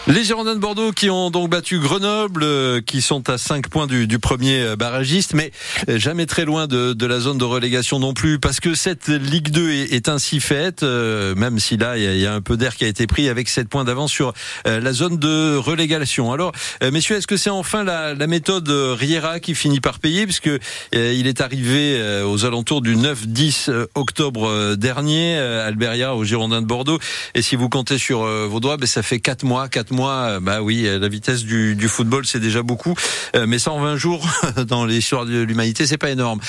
Les 0.08 0.22
Girondins 0.22 0.54
de 0.54 0.60
Bordeaux 0.60 0.92
qui 0.92 1.10
ont 1.10 1.30
donc 1.30 1.50
battu 1.50 1.80
Grenoble, 1.80 2.44
euh, 2.44 2.80
qui 2.80 3.02
sont 3.02 3.28
à 3.28 3.38
5 3.38 3.68
points 3.68 3.88
du, 3.88 4.06
du, 4.06 4.20
premier 4.20 4.60
euh, 4.60 4.76
barragiste, 4.76 5.34
mais 5.34 5.50
euh, 5.88 5.98
jamais 5.98 6.26
très 6.26 6.44
loin 6.44 6.68
de, 6.68 6.92
de, 6.92 7.06
la 7.06 7.18
zone 7.18 7.38
de 7.38 7.44
relégation 7.44 7.98
non 7.98 8.14
plus, 8.14 8.38
parce 8.38 8.60
que 8.60 8.76
cette 8.76 9.08
Ligue 9.08 9.50
2 9.50 9.68
est, 9.72 9.92
est 9.94 10.08
ainsi 10.08 10.38
faite, 10.38 10.84
même 10.84 11.58
si 11.58 11.76
là 11.76 11.98
il 11.98 12.20
y, 12.20 12.26
a 12.26 12.32
un 12.32 12.40
peu 12.40 12.56
d'air 12.56 12.76
qui 12.76 12.84
a 12.84 12.86
été 12.86 13.08
pris 13.08 13.28
avec 13.28 13.48
7 13.48 13.68
points 13.68 13.82
d'avance 13.82 14.12
sur 14.12 14.32
la 14.64 14.92
zone 14.92 15.18
de 15.18 15.56
relégation. 15.56 16.32
Alors, 16.32 16.52
messieurs, 16.92 17.16
est-ce 17.16 17.26
que 17.26 17.36
c'est 17.36 17.50
enfin 17.50 17.82
la, 17.82 18.14
la, 18.14 18.26
méthode 18.28 18.68
Riera 18.68 19.40
qui 19.40 19.56
finit 19.56 19.80
par 19.80 19.98
payer, 19.98 20.24
puisque 20.24 20.50
il 20.92 21.26
est 21.26 21.40
arrivé 21.40 22.22
aux 22.24 22.44
alentours 22.44 22.80
du 22.80 22.96
9-10 22.96 23.86
octobre 23.94 24.76
dernier, 24.76 25.36
Albert 25.36 25.92
Riera 25.92 26.16
aux 26.16 26.24
Girondins 26.24 26.62
de 26.62 26.66
Bordeaux, 26.66 26.98
et 27.34 27.42
si 27.42 27.56
vous 27.56 27.68
comptez 27.68 27.98
sur 27.98 28.20
vos 28.20 28.60
doigts, 28.60 28.76
ben, 28.76 28.86
ça 28.86 29.02
fait 29.02 29.20
4 29.20 29.44
mois, 29.44 29.68
4 29.68 29.90
mois 29.90 29.95
mois, 29.96 30.38
bah 30.40 30.62
oui, 30.62 30.86
la 30.88 31.08
vitesse 31.08 31.44
du, 31.44 31.74
du 31.74 31.88
football, 31.88 32.26
c'est 32.26 32.40
déjà 32.40 32.62
beaucoup, 32.62 32.94
mais 33.34 33.58
120 33.58 33.96
jours 33.96 34.26
dans 34.68 34.84
l'histoire 34.84 35.26
de 35.26 35.40
l'humanité, 35.40 35.86
c'est 35.86 35.98
pas 35.98 36.10
énorme. 36.10 36.40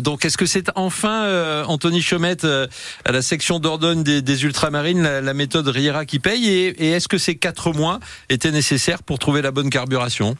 donc, 0.00 0.24
est-ce 0.24 0.38
que 0.38 0.46
c'est 0.46 0.70
enfin 0.74 1.64
Anthony 1.66 2.02
Chomette 2.02 2.46
à 3.04 3.12
la 3.12 3.22
section 3.22 3.58
d'Ordonne 3.58 4.02
des, 4.02 4.22
des 4.22 4.44
Ultramarines 4.44 5.02
la, 5.02 5.20
la, 5.20 5.34
méthode 5.34 5.68
Riera 5.68 6.06
qui 6.06 6.18
paye? 6.18 6.48
Et, 6.48 6.68
et 6.84 6.90
est-ce 6.92 7.08
que 7.08 7.18
ces 7.18 7.36
quatre 7.36 7.72
mois 7.72 8.00
étaient 8.28 8.52
nécessaires 8.52 9.02
pour 9.02 9.18
trouver 9.18 9.42
la 9.42 9.50
bonne 9.50 9.70
carburation? 9.70 10.36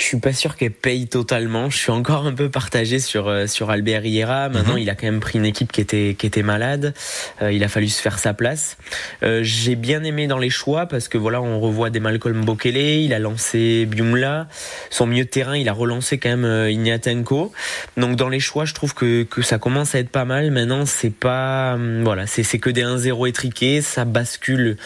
Je 0.00 0.06
suis 0.06 0.18
pas 0.18 0.32
sûr 0.32 0.56
qu'elle 0.56 0.70
paye 0.70 1.06
totalement. 1.06 1.68
Je 1.68 1.76
suis 1.76 1.90
encore 1.90 2.26
un 2.26 2.32
peu 2.32 2.48
partagé 2.48 2.98
sur 2.98 3.28
euh, 3.28 3.46
sur 3.46 3.70
Albert 3.70 4.02
Riera. 4.02 4.48
Maintenant, 4.48 4.72
mhm. 4.72 4.80
il 4.80 4.90
a 4.90 4.94
quand 4.94 5.06
même 5.06 5.20
pris 5.20 5.38
une 5.38 5.44
équipe 5.44 5.70
qui 5.70 5.80
était 5.82 6.16
qui 6.18 6.26
était 6.26 6.42
malade. 6.42 6.94
Euh, 7.42 7.52
il 7.52 7.62
a 7.62 7.68
fallu 7.68 7.88
se 7.88 8.00
faire 8.00 8.18
sa 8.18 8.32
place. 8.32 8.78
Euh, 9.22 9.40
j'ai 9.42 9.76
bien 9.76 10.02
aimé 10.02 10.26
dans 10.26 10.38
les 10.38 10.48
choix 10.48 10.86
parce 10.86 11.08
que 11.08 11.18
voilà, 11.18 11.42
on 11.42 11.60
revoit 11.60 11.90
des 11.90 12.00
Malcolm 12.00 12.44
Bokele. 12.44 12.78
Il 12.78 13.12
a 13.12 13.18
lancé 13.18 13.86
Biumla. 13.86 14.48
Son 14.88 15.06
milieu 15.06 15.24
de 15.24 15.28
terrain, 15.28 15.56
il 15.56 15.68
a 15.68 15.72
relancé 15.74 16.16
quand 16.18 16.34
même 16.34 16.70
Ignatenko. 16.70 17.52
Donc 17.98 18.16
dans 18.16 18.30
les 18.30 18.40
choix, 18.40 18.64
je 18.64 18.72
trouve 18.72 18.94
que 18.94 19.24
que 19.24 19.42
ça 19.42 19.58
commence 19.58 19.94
à 19.94 19.98
être 19.98 20.10
pas 20.10 20.24
mal. 20.24 20.50
Maintenant, 20.50 20.86
c'est 20.86 21.14
pas 21.14 21.74
hum, 21.74 22.04
voilà, 22.04 22.26
c'est 22.26 22.42
c'est 22.42 22.58
que 22.58 22.70
des 22.70 22.84
1-0 22.84 23.28
étriqués. 23.28 23.82
Ça 23.82 24.06
bascule 24.06 24.78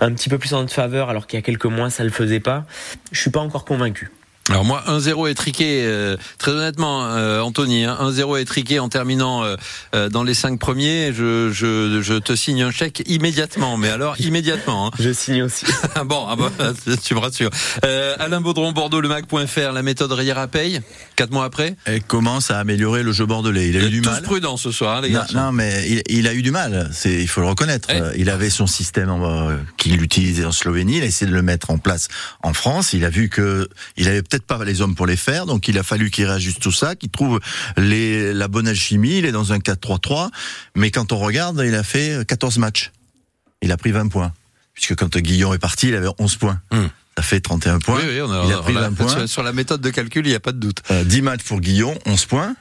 un 0.00 0.12
petit 0.12 0.28
peu 0.28 0.36
plus 0.36 0.52
en 0.52 0.60
notre 0.60 0.74
faveur 0.74 1.08
alors 1.08 1.26
qu'il 1.26 1.38
y 1.38 1.42
a 1.42 1.42
quelques 1.42 1.64
mois, 1.64 1.88
ça 1.88 2.04
le 2.04 2.10
faisait 2.10 2.40
pas. 2.40 2.66
Je 3.12 3.20
suis 3.20 3.30
pas 3.30 3.40
encore 3.40 3.64
convaincu. 3.64 4.10
Alors 4.50 4.64
moi, 4.64 4.82
1-0 4.86 5.30
étriqué, 5.30 5.82
euh, 5.84 6.16
très 6.38 6.52
honnêtement, 6.52 7.04
euh, 7.04 7.40
Anthony, 7.40 7.84
1-0 7.84 8.34
hein, 8.34 8.40
étriqué 8.40 8.78
en 8.78 8.88
terminant 8.88 9.44
euh, 9.44 10.08
dans 10.08 10.22
les 10.22 10.32
cinq 10.32 10.58
premiers, 10.58 11.12
je, 11.12 11.50
je, 11.52 12.00
je, 12.00 12.14
te 12.14 12.34
signe 12.34 12.62
un 12.62 12.70
chèque 12.70 13.02
immédiatement, 13.06 13.76
mais 13.76 13.90
alors 13.90 14.18
immédiatement. 14.20 14.86
Hein. 14.86 14.90
Je 14.98 15.12
signe 15.12 15.42
aussi. 15.42 15.66
bon, 16.06 16.26
ah 16.26 16.36
bah, 16.36 16.50
tu 17.04 17.14
me 17.14 17.18
rassures. 17.18 17.50
Alain 18.18 18.40
Baudron, 18.40 18.72
Bordeaux, 18.72 19.02
le 19.02 19.08
Mac.fr, 19.08 19.72
la 19.72 19.82
méthode 19.82 20.12
Riera 20.12 20.48
paye, 20.48 20.80
quatre 21.14 21.30
mois 21.30 21.44
après 21.44 21.76
Elle 21.84 22.02
commence 22.02 22.50
à 22.50 22.58
améliorer 22.58 23.02
le 23.02 23.12
jeu 23.12 23.26
bordelais? 23.26 23.68
Il 23.68 23.76
a 23.76 23.84
eu 23.84 23.90
du 23.90 24.00
mal? 24.00 24.22
prudent 24.22 24.56
ce 24.56 24.70
soir, 24.70 24.96
hein, 24.96 25.00
les 25.02 25.10
gars. 25.10 25.26
Non, 25.34 25.52
mais 25.52 25.86
il, 25.88 26.02
il, 26.08 26.26
a 26.26 26.32
eu 26.32 26.42
du 26.42 26.50
mal, 26.52 26.88
c'est 26.92 27.12
il 27.12 27.28
faut 27.28 27.42
le 27.42 27.48
reconnaître. 27.48 27.88
Il 28.16 28.30
avait 28.30 28.50
son 28.50 28.66
système 28.66 29.08
qu'il 29.76 30.02
utilisait 30.02 30.46
en 30.46 30.52
Slovénie, 30.52 30.98
il 30.98 31.02
a 31.02 31.06
essayé 31.06 31.30
de 31.30 31.36
le 31.36 31.42
mettre 31.42 31.70
en 31.70 31.78
place 31.78 32.08
en 32.42 32.54
France, 32.54 32.94
il 32.94 33.04
a 33.04 33.10
vu 33.10 33.28
que 33.28 33.68
il 33.96 34.08
avait 34.08 34.22
peut-être 34.22 34.37
pas 34.44 34.64
les 34.64 34.80
hommes 34.80 34.94
pour 34.94 35.06
les 35.06 35.16
faire, 35.16 35.46
donc 35.46 35.68
il 35.68 35.78
a 35.78 35.82
fallu 35.82 36.10
qu'il 36.10 36.26
réajuste 36.26 36.60
tout 36.60 36.72
ça, 36.72 36.96
qu'il 36.96 37.10
trouve 37.10 37.40
les, 37.76 38.32
la 38.32 38.48
bonne 38.48 38.68
alchimie. 38.68 39.18
Il 39.18 39.24
est 39.24 39.32
dans 39.32 39.52
un 39.52 39.58
4-3-3, 39.58 40.30
mais 40.74 40.90
quand 40.90 41.12
on 41.12 41.18
regarde, 41.18 41.62
il 41.64 41.74
a 41.74 41.82
fait 41.82 42.26
14 42.26 42.58
matchs. 42.58 42.92
Il 43.62 43.72
a 43.72 43.76
pris 43.76 43.92
20 43.92 44.08
points, 44.08 44.32
puisque 44.74 44.94
quand 44.94 45.16
Guillaume 45.16 45.54
est 45.54 45.58
parti, 45.58 45.88
il 45.88 45.94
avait 45.94 46.08
11 46.18 46.36
points. 46.36 46.60
Hmm. 46.70 46.86
Ça 47.16 47.22
fait 47.22 47.40
31 47.40 47.80
points. 47.80 47.98
Oui, 48.00 48.20
on 48.20 48.30
a, 48.30 48.44
il 48.46 48.52
a 48.52 48.58
pris 48.58 48.74
20 48.74 48.92
points. 48.92 49.26
Sur, 49.26 49.42
la 49.42 49.52
méthode 49.52 49.80
de 49.80 49.90
calcul, 49.90 50.24
il 50.24 50.30
n'y 50.30 50.36
a 50.36 50.40
pas 50.40 50.52
de 50.52 50.58
doute. 50.58 50.82
10 50.88 51.18
euh, 51.18 51.22
matchs 51.22 51.42
pour 51.42 51.60
Guillaume, 51.60 51.96
11 52.06 52.26
points. 52.26 52.54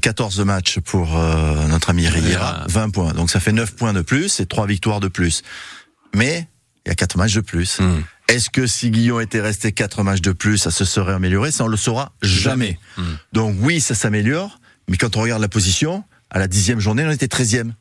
14 0.00 0.38
euh, 0.40 0.44
matchs 0.44 0.78
pour 0.78 1.18
euh, 1.18 1.66
notre 1.66 1.90
ami 1.90 2.06
Riera, 2.06 2.64
20 2.68 2.90
points. 2.90 3.12
Donc 3.14 3.30
ça 3.30 3.40
fait 3.40 3.50
9 3.50 3.74
points 3.74 3.92
de 3.92 4.02
plus 4.02 4.38
et 4.38 4.46
3 4.46 4.66
victoires 4.66 5.00
de 5.00 5.08
plus. 5.08 5.42
Mais 6.14 6.46
il 6.86 6.90
y 6.90 6.92
a 6.92 6.94
4 6.94 7.16
matchs 7.16 7.34
de 7.34 7.40
plus. 7.40 7.80
Hmm. 7.80 8.02
Est-ce 8.28 8.50
que 8.50 8.66
si 8.66 8.90
Guillaume 8.90 9.22
était 9.22 9.40
resté 9.40 9.72
quatre 9.72 10.02
matchs 10.02 10.20
de 10.20 10.32
plus, 10.32 10.58
ça 10.58 10.70
se 10.70 10.84
serait 10.84 11.14
amélioré 11.14 11.50
Ça, 11.50 11.64
on 11.64 11.68
le 11.68 11.76
saura 11.76 12.12
jamais. 12.22 12.78
Hmm. 12.96 13.14
Donc 13.32 13.56
oui, 13.60 13.80
ça 13.80 13.94
s'améliore, 13.94 14.60
mais 14.88 14.96
quand 14.98 15.16
on 15.16 15.22
regarde 15.22 15.40
la 15.40 15.48
position, 15.48 16.04
à 16.30 16.38
la 16.38 16.46
dixième 16.46 16.78
journée, 16.78 17.04
on 17.06 17.10
était 17.10 17.28
treizième. 17.28 17.74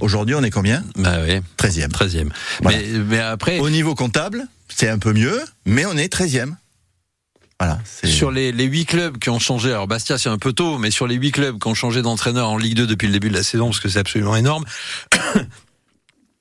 Aujourd'hui, 0.00 0.34
on 0.34 0.42
est 0.42 0.50
combien? 0.50 0.82
Bah 0.96 1.18
oui. 1.22 1.40
Treizième. 1.56 1.92
Treizième. 1.92 2.30
Mais, 2.64 3.18
après, 3.18 3.60
au 3.60 3.70
niveau 3.70 3.94
comptable, 3.94 4.46
c'est 4.68 4.88
un 4.88 4.98
peu 4.98 5.12
mieux, 5.12 5.38
mais 5.66 5.84
on 5.86 5.96
est 5.96 6.08
treizième. 6.08 6.56
Voilà, 7.60 7.78
sur 8.04 8.30
les, 8.30 8.52
les 8.52 8.64
8 8.64 8.86
clubs 8.86 9.18
qui 9.18 9.28
ont 9.28 9.38
changé, 9.38 9.68
alors 9.68 9.86
Bastia 9.86 10.16
c'est 10.16 10.30
un 10.30 10.38
peu 10.38 10.54
tôt, 10.54 10.78
mais 10.78 10.90
sur 10.90 11.06
les 11.06 11.16
huit 11.16 11.30
clubs 11.30 11.58
qui 11.58 11.68
ont 11.68 11.74
changé 11.74 12.00
d'entraîneur 12.00 12.48
en 12.48 12.56
Ligue 12.56 12.74
2 12.74 12.86
depuis 12.86 13.06
le 13.06 13.12
début 13.12 13.28
de 13.28 13.34
la 13.34 13.42
saison, 13.42 13.66
parce 13.66 13.80
que 13.80 13.90
c'est 13.90 13.98
absolument 13.98 14.34
énorme, 14.34 14.64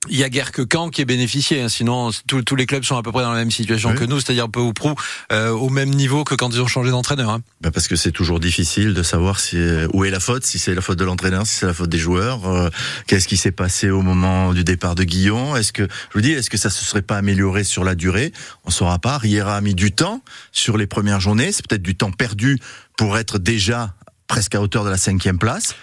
il 0.09 0.17
y 0.17 0.23
a 0.23 0.29
guère 0.29 0.51
que 0.51 0.63
Caen 0.71 0.89
qui 0.89 1.01
est 1.01 1.05
bénéficié. 1.05 1.61
Hein. 1.61 1.69
Sinon, 1.69 2.11
tous 2.27 2.55
les 2.55 2.65
clubs 2.65 2.83
sont 2.83 2.97
à 2.97 3.03
peu 3.03 3.11
près 3.11 3.23
dans 3.23 3.31
la 3.31 3.39
même 3.39 3.51
situation 3.51 3.93
que 3.93 4.03
nous, 4.03 4.19
c'est-à-dire 4.19 4.49
peu 4.49 4.59
ou 4.59 4.73
prou 4.73 4.95
euh, 5.31 5.49
au 5.49 5.69
même 5.69 5.89
niveau 5.89 6.23
que 6.23 6.35
quand 6.35 6.49
ils 6.49 6.61
ont 6.61 6.67
changé 6.67 6.91
d'entraîneur. 6.91 7.29
Hein. 7.29 7.41
Bah 7.61 7.71
parce 7.71 7.87
que 7.87 7.95
c'est 7.95 8.11
toujours 8.11 8.39
difficile 8.39 8.93
de 8.93 9.03
savoir 9.03 9.39
si, 9.39 9.57
où 9.93 10.05
est 10.05 10.09
la 10.09 10.19
faute, 10.19 10.45
si 10.45 10.59
c'est 10.59 10.73
la 10.73 10.81
faute 10.81 10.97
de 10.97 11.05
l'entraîneur, 11.05 11.45
si 11.45 11.55
c'est 11.55 11.65
la 11.65 11.73
faute 11.73 11.89
des 11.89 11.97
joueurs. 11.97 12.47
Euh, 12.47 12.69
qu'est-ce 13.07 13.27
qui 13.27 13.37
s'est 13.37 13.51
passé 13.51 13.89
au 13.89 14.01
moment 14.01 14.53
du 14.53 14.63
départ 14.63 14.95
de 14.95 15.03
Guillon? 15.03 15.55
Est-ce 15.55 15.73
que, 15.73 15.83
je 15.83 16.13
vous 16.13 16.21
dis, 16.21 16.31
est-ce 16.31 16.49
que 16.49 16.57
ça 16.57 16.69
se 16.69 16.83
serait 16.83 17.01
pas 17.01 17.17
amélioré 17.17 17.63
sur 17.63 17.83
la 17.83 17.95
durée? 17.95 18.31
On 18.65 18.71
saura 18.71 18.99
pas. 18.99 19.17
Riera 19.17 19.57
a 19.57 19.61
mis 19.61 19.75
du 19.75 19.91
temps 19.91 20.21
sur 20.51 20.77
les 20.77 20.87
premières 20.87 21.19
journées. 21.19 21.51
C'est 21.51 21.67
peut-être 21.67 21.81
du 21.81 21.95
temps 21.95 22.11
perdu 22.11 22.59
pour 22.97 23.17
être 23.17 23.39
déjà 23.39 23.93
presque 24.27 24.55
à 24.55 24.61
hauteur 24.61 24.85
de 24.85 24.89
la 24.89 24.97
cinquième 24.97 25.39
place. 25.39 25.75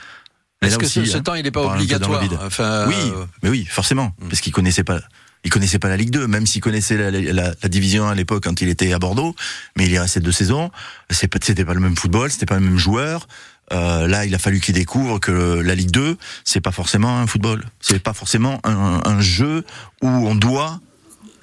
Est-ce 0.62 0.78
que 0.78 0.86
ce, 0.86 1.00
hein, 1.00 1.20
temps 1.20 1.34
il 1.34 1.42
n'est 1.42 1.50
pas 1.50 1.62
obligatoire 1.62 2.22
enfin, 2.44 2.86
Oui, 2.88 2.94
euh, 2.98 3.24
mais 3.42 3.50
oui, 3.50 3.66
forcément, 3.66 4.14
hmm. 4.20 4.28
parce 4.28 4.40
qu'il 4.40 4.52
connaissait 4.52 4.84
pas. 4.84 5.00
Il 5.44 5.50
connaissait 5.50 5.78
pas 5.78 5.88
la 5.88 5.96
Ligue 5.96 6.10
2, 6.10 6.26
même 6.26 6.46
s'il 6.46 6.60
connaissait 6.60 6.96
la, 6.96 7.10
la, 7.10 7.54
la, 7.62 7.68
division 7.68 8.08
à 8.08 8.14
l'époque 8.16 8.42
quand 8.44 8.60
il 8.62 8.68
était 8.68 8.92
à 8.92 8.98
Bordeaux, 8.98 9.36
mais 9.76 9.84
il 9.84 9.92
y 9.92 9.98
resté 9.98 10.18
deux 10.18 10.32
saisons. 10.32 10.72
C'était 11.10 11.64
pas 11.64 11.74
le 11.74 11.78
même 11.78 11.96
football, 11.96 12.32
c'était 12.32 12.46
pas 12.46 12.56
le 12.56 12.62
même 12.62 12.78
joueur. 12.78 13.28
Euh, 13.72 14.08
là, 14.08 14.24
il 14.24 14.34
a 14.34 14.38
fallu 14.38 14.60
qu'il 14.60 14.74
découvre 14.74 15.20
que 15.20 15.60
la 15.60 15.74
Ligue 15.74 15.90
2, 15.90 16.16
c'est 16.44 16.60
pas 16.60 16.72
forcément 16.72 17.18
un 17.18 17.26
football, 17.26 17.64
c'est 17.80 18.02
pas 18.02 18.12
forcément 18.12 18.60
un, 18.64 19.02
un, 19.04 19.20
jeu 19.20 19.64
où 20.02 20.08
on 20.08 20.34
doit 20.34 20.80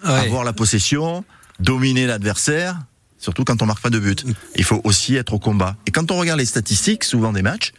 avoir 0.03 0.43
la 0.43 0.53
possession, 0.53 1.24
dominer 1.60 2.05
l'adversaire, 2.05 2.79
surtout 3.20 3.43
quand 3.43 3.62
on 3.62 3.65
marque 3.65 3.82
pas 3.82 3.89
de 3.89 4.00
but. 4.00 4.25
Il 4.55 4.63
faut 4.63 4.82
aussi 4.84 5.15
être 5.15 5.34
au 5.34 5.39
combat. 5.39 5.77
Et 5.86 5.91
quand 5.91 6.12
on 6.12 6.17
regarde 6.17 6.39
les 6.39 6.46
statistiques, 6.46 7.03
souvent 7.03 7.32
des 7.32 7.41
matchs, 7.41 7.72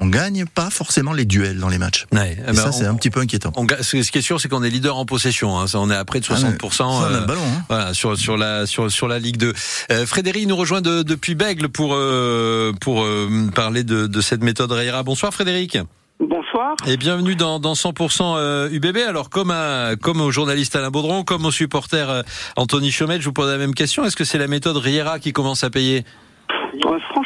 on 0.00 0.06
gagne 0.08 0.44
pas 0.44 0.70
forcément 0.70 1.12
les 1.12 1.24
duels 1.24 1.58
dans 1.58 1.68
les 1.68 1.78
matchs. 1.78 2.06
Ouais, 2.12 2.36
eh 2.40 2.46
ben 2.46 2.54
ça, 2.54 2.72
c'est 2.72 2.86
un 2.86 2.94
petit 2.96 3.10
peu 3.10 3.20
inquiétant. 3.20 3.52
On, 3.56 3.66
ce 3.80 4.10
qui 4.10 4.18
est 4.18 4.22
sûr, 4.22 4.40
c'est 4.40 4.48
qu'on 4.48 4.64
est 4.64 4.70
leader 4.70 4.96
en 4.96 5.06
possession. 5.06 5.58
Hein. 5.58 5.66
on 5.74 5.90
est 5.90 5.94
à 5.94 6.04
près 6.04 6.20
de 6.20 6.24
60%. 6.24 6.82
Ah, 6.82 7.04
euh, 7.04 7.20
ballon, 7.26 7.40
hein. 7.40 7.62
voilà, 7.68 7.94
sur, 7.94 8.16
sur, 8.18 8.36
la, 8.36 8.66
sur, 8.66 8.90
sur 8.90 9.06
la 9.06 9.20
Ligue 9.20 9.36
2. 9.36 9.52
Euh, 9.92 10.06
Frédéric 10.06 10.48
nous 10.48 10.56
rejoint 10.56 10.80
de, 10.80 11.02
depuis 11.02 11.36
Bègle 11.36 11.68
pour, 11.68 11.94
euh, 11.94 12.72
pour 12.80 13.04
euh, 13.04 13.28
parler 13.54 13.84
de, 13.84 14.06
de 14.08 14.20
cette 14.20 14.42
méthode 14.42 14.72
Reira. 14.72 15.04
Bonsoir 15.04 15.32
Frédéric. 15.32 15.78
Bonsoir. 16.18 16.74
Et 16.86 16.96
bienvenue 16.96 17.36
dans, 17.36 17.60
dans 17.60 17.74
100% 17.74 18.70
UBB. 18.72 18.96
Alors, 19.08 19.30
comme, 19.30 19.52
à, 19.52 19.94
comme 19.96 20.20
au 20.20 20.30
journaliste 20.32 20.74
Alain 20.74 20.90
Baudron, 20.90 21.22
comme 21.22 21.44
au 21.44 21.50
supporter 21.52 22.24
Anthony 22.56 22.90
Chomette, 22.90 23.20
je 23.20 23.26
vous 23.26 23.32
pose 23.32 23.50
la 23.50 23.58
même 23.58 23.74
question. 23.74 24.04
Est-ce 24.04 24.16
que 24.16 24.24
c'est 24.24 24.38
la 24.38 24.48
méthode 24.48 24.76
Riera 24.76 25.18
qui 25.20 25.32
commence 25.32 25.62
à 25.62 25.70
payer? 25.70 26.04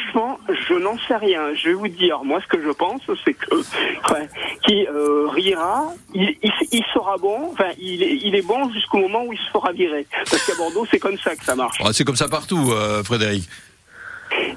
Franchement, 0.09 0.39
je 0.67 0.73
n'en 0.75 0.97
sais 1.07 1.15
rien. 1.15 1.53
Je 1.55 1.69
vais 1.69 1.73
vous 1.73 1.87
dire, 1.87 2.23
moi, 2.23 2.39
ce 2.41 2.47
que 2.47 2.61
je 2.61 2.69
pense, 2.69 3.01
c'est 3.23 3.33
que 3.33 3.55
qui 4.65 4.87
euh, 4.87 5.27
rira, 5.27 5.93
il, 6.13 6.35
il, 6.41 6.83
sera 6.93 7.17
bon. 7.17 7.51
Enfin, 7.51 7.69
il 7.79 8.01
est, 8.03 8.15
il 8.23 8.35
est 8.35 8.41
bon 8.41 8.71
jusqu'au 8.71 8.97
moment 8.97 9.23
où 9.25 9.33
il 9.33 9.39
se 9.39 9.49
fera 9.51 9.71
virer. 9.71 10.07
Parce 10.11 10.45
qu'à 10.45 10.55
Bordeaux, 10.55 10.85
c'est 10.89 10.99
comme 10.99 11.17
ça 11.17 11.35
que 11.35 11.43
ça 11.43 11.55
marche. 11.55 11.77
c'est 11.91 12.03
comme 12.05 12.15
ça 12.15 12.27
partout, 12.27 12.71
euh, 12.71 13.03
Frédéric. 13.03 13.43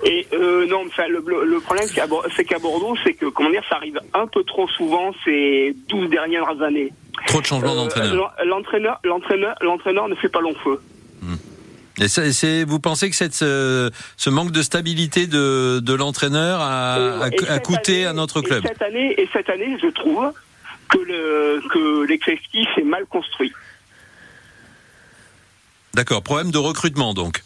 Et 0.04 0.26
euh, 0.32 0.66
non, 0.66 0.84
enfin, 0.86 1.08
le, 1.08 1.22
le 1.44 1.60
problème, 1.60 1.86
c'est 2.36 2.44
qu'à 2.44 2.58
Bordeaux, 2.58 2.94
c'est 3.04 3.14
que 3.14 3.26
comment 3.26 3.50
dire, 3.50 3.64
ça 3.68 3.76
arrive 3.76 3.98
un 4.14 4.26
peu 4.26 4.44
trop 4.44 4.68
souvent 4.68 5.12
ces 5.24 5.74
12 5.88 6.10
dernières 6.10 6.60
années. 6.62 6.92
Trop 7.26 7.40
de 7.40 7.46
changements 7.46 7.74
d'entraîneur. 7.74 8.34
L'entraîneur, 8.44 9.00
l'entraîneur, 9.04 9.54
l'entraîneur 9.60 10.08
ne 10.08 10.14
fait 10.14 10.28
pas 10.28 10.40
long 10.40 10.54
feu. 10.64 10.80
Et 12.02 12.08
c'est, 12.08 12.64
vous 12.64 12.80
pensez 12.80 13.10
que 13.10 13.16
cette, 13.16 13.34
ce, 13.34 13.90
ce, 14.16 14.28
manque 14.28 14.50
de 14.50 14.62
stabilité 14.62 15.28
de, 15.28 15.78
de 15.78 15.94
l'entraîneur 15.94 16.60
a, 16.60 17.24
a, 17.24 17.58
coûté 17.60 18.06
à 18.06 18.12
notre 18.12 18.40
club? 18.40 18.64
et 18.64 18.68
cette, 18.68 18.82
année, 18.82 19.20
et 19.20 19.28
cette 19.32 19.48
année, 19.48 19.76
je 19.80 19.86
trouve 19.88 20.32
que, 20.88 20.98
le, 20.98 21.62
que 21.72 22.12
est 22.80 22.84
mal 22.84 23.06
construit. 23.06 23.52
D'accord, 25.94 26.22
problème 26.22 26.50
de 26.50 26.58
recrutement 26.58 27.14
donc. 27.14 27.42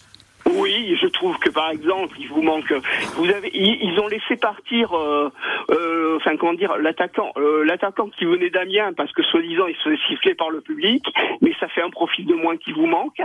Oui, 0.47 0.96
trouve 1.27 1.39
que 1.39 1.51
par 1.51 1.71
exemple, 1.71 2.17
il 2.21 2.29
vous 2.29 2.43
manque. 2.43 2.73
Vous 3.17 3.29
avez, 3.29 3.51
ils 3.53 3.99
ont 3.99 4.07
laissé 4.07 4.37
partir, 4.37 4.93
euh, 4.97 5.31
euh, 5.71 6.17
enfin 6.17 6.37
comment 6.37 6.55
dire, 6.55 6.77
l'attaquant, 6.79 7.33
euh, 7.37 7.65
l'attaquant 7.65 8.09
qui 8.11 8.25
venait 8.25 8.51
d'Amiens 8.51 8.93
parce 8.93 9.13
que 9.13 9.23
soi-disant 9.25 9.67
il 9.67 9.75
se 9.77 9.91
fait 9.91 9.99
siffler 10.09 10.35
par 10.35 10.51
le 10.51 10.61
public, 10.61 11.05
mais 11.41 11.53
ça 11.59 11.69
fait 11.69 11.83
un 11.83 11.91
profil 11.91 12.27
de 12.27 12.35
moins 12.35 12.57
qui 12.57 12.73
vous 12.73 12.87
manque. 12.87 13.21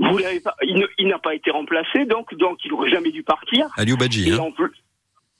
Vous 0.00 0.18
l'avez 0.18 0.40
pas, 0.40 0.56
il, 0.62 1.06
n'a 1.06 1.18
pas 1.18 1.34
été 1.34 1.50
remplacé, 1.50 2.04
donc 2.04 2.34
donc 2.34 2.58
il 2.64 2.72
aurait 2.72 2.90
jamais 2.90 3.12
dû 3.12 3.22
partir. 3.22 3.68
Aliou 3.76 3.96
Badji. 3.96 4.32
Hein. 4.32 4.48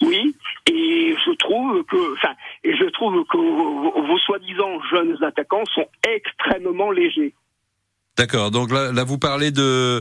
Oui, 0.03 0.35
et 0.67 1.15
je 1.27 1.37
trouve 1.37 1.85
que, 1.85 2.15
enfin, 2.15 2.35
et 2.65 2.75
je 2.75 2.85
trouve 2.91 3.23
que 3.27 3.37
vos, 3.37 4.03
vos 4.03 4.19
soi-disant 4.19 4.81
jeunes 4.91 5.23
attaquants 5.23 5.65
sont 5.75 5.87
extrêmement 6.07 6.91
légers. 6.91 7.35
D'accord. 8.17 8.51
Donc 8.51 8.71
là, 8.71 8.93
là, 8.93 9.05
vous 9.05 9.19
parlez 9.19 9.51
de 9.51 10.01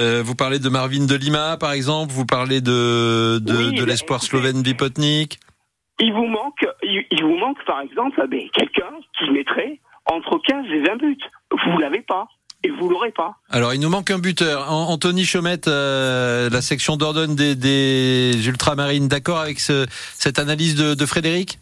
euh, 0.00 0.22
vous 0.24 0.34
parlez 0.34 0.58
de 0.58 0.68
Marvin 0.68 1.06
de 1.06 1.14
Lima, 1.14 1.56
par 1.56 1.72
exemple. 1.72 2.12
Vous 2.12 2.26
parlez 2.26 2.60
de 2.60 3.38
de, 3.38 3.84
l'espoir 3.84 4.22
slovène 4.22 4.62
Bipotnik. 4.62 5.38
Il 6.00 6.12
vous 6.12 6.26
manque, 6.26 6.66
il, 6.82 7.22
vous 7.22 7.36
manque 7.36 7.64
par 7.64 7.80
exemple, 7.80 8.20
eh 8.32 8.50
quelqu'un 8.50 8.90
qui 9.16 9.30
mettrait 9.30 9.78
entre 10.06 10.38
15 10.44 10.66
et 10.66 10.80
20 10.80 10.96
buts. 10.96 11.18
vous 11.52 11.78
l'avez 11.78 12.02
pas 12.02 12.26
et 12.64 12.70
vous 12.70 12.88
l'aurez 12.88 13.12
pas. 13.12 13.36
Alors 13.50 13.74
il 13.74 13.80
nous 13.80 13.88
manque 13.88 14.10
un 14.10 14.18
buteur. 14.18 14.72
Anthony 14.72 15.24
Chomette, 15.24 15.68
euh, 15.68 16.50
la 16.50 16.62
section 16.62 16.96
d'ordonne 16.96 17.36
des, 17.36 17.54
des 17.54 18.48
ultramarines, 18.48 19.06
d'accord 19.06 19.38
avec 19.38 19.60
ce, 19.60 19.86
cette 20.14 20.38
analyse 20.40 20.74
de, 20.74 20.94
de 20.94 21.06
Frédéric? 21.06 21.58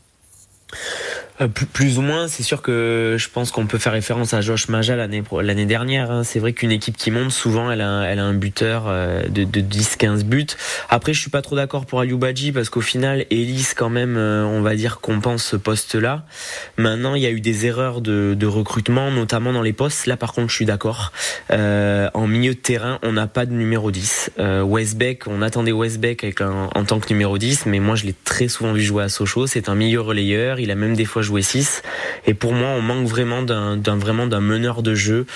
Euh, 1.43 1.49
plus, 1.49 1.99
ou 1.99 2.03
moins, 2.03 2.29
c'est 2.29 2.43
sûr 2.43 2.63
que 2.63 3.17
je 3.19 3.29
pense 3.29 3.51
qu'on 3.51 3.67
peut 3.67 3.79
faire 3.79 3.93
référence 3.93 4.35
à 4.35 4.41
Josh 4.41 4.69
Maja 4.69 4.97
l'année 4.97 5.67
dernière. 5.67 6.11
Hein. 6.11 6.25
C'est 6.25 6.39
vrai 6.39 6.53
qu'une 6.53 6.71
équipe 6.71 6.97
qui 6.97 7.11
monte 7.11 7.31
souvent, 7.31 7.71
elle 7.71 7.81
a, 7.81 7.87
un 7.87 8.35
buteur 8.35 8.85
euh, 8.87 9.23
de, 9.29 9.45
de 9.45 9.61
10-15 9.61 10.23
buts. 10.23 10.47
Après, 10.89 11.13
je 11.13 11.21
suis 11.21 11.31
pas 11.31 11.43
trop 11.43 11.57
d'accord 11.57 11.87
pour 11.87 12.01
Ayubaji 12.01 12.53
parce 12.53 12.69
qu'au 12.69 12.81
final, 12.81 13.27
Elise 13.31 13.75
quand 13.75 13.91
même, 13.91 14.17
euh, 14.17 14.45
on 14.45 14.63
va 14.63 14.75
dire, 14.75 15.01
compense 15.01 15.45
ce 15.45 15.57
poste-là. 15.57 16.25
Maintenant, 16.77 17.15
il 17.15 17.23
y 17.23 17.27
a 17.27 17.31
eu 17.31 17.41
des 17.41 17.67
erreurs 17.67 18.01
de, 18.01 18.47
recrutement, 18.47 19.11
notamment 19.11 19.53
dans 19.53 19.63
les 19.63 19.73
postes. 19.73 20.07
Là, 20.07 20.17
par 20.17 20.33
contre, 20.33 20.51
je 20.51 20.57
suis 20.57 20.67
d'accord. 20.67 21.13
En 21.51 22.27
milieu 22.27 22.55
de 22.55 22.59
terrain, 22.59 22.99
on 23.03 23.13
n'a 23.13 23.27
pas 23.27 23.47
de 23.47 23.53
numéro 23.53 23.91
10. 23.91 24.33
Euh, 24.39 24.63
Westbeck, 24.63 25.27
on 25.27 25.43
attendait 25.43 25.73
Westbeck 25.73 26.41
en 26.41 26.85
tant 26.85 27.01
que 27.01 27.09
numéro 27.09 27.39
10, 27.39 27.67
mais 27.67 27.81
moi, 27.81 27.95
je 27.95 28.05
l'ai 28.05 28.15
très 28.25 28.49
souvent 28.49 28.73
vu 28.73 28.83
jouer 28.83 29.05
à 29.05 29.09
Sochaux. 29.09 29.47
C'est 29.47 29.69
un 29.69 29.75
milieu 29.75 30.01
relayeur. 30.01 30.61
Il 30.61 30.71
a 30.71 30.75
même 30.75 30.95
des 30.95 31.05
fois 31.05 31.23
jouer 31.33 31.43
6. 31.43 31.83
Et 32.27 32.35
pour 32.35 32.53
moi, 32.53 32.69
on 32.69 32.83
manque 32.83 33.07
vraiment 33.07 33.43
d'un 33.43 34.41
meneur 34.41 34.83
de 34.83 34.95
jeu, 34.95 35.27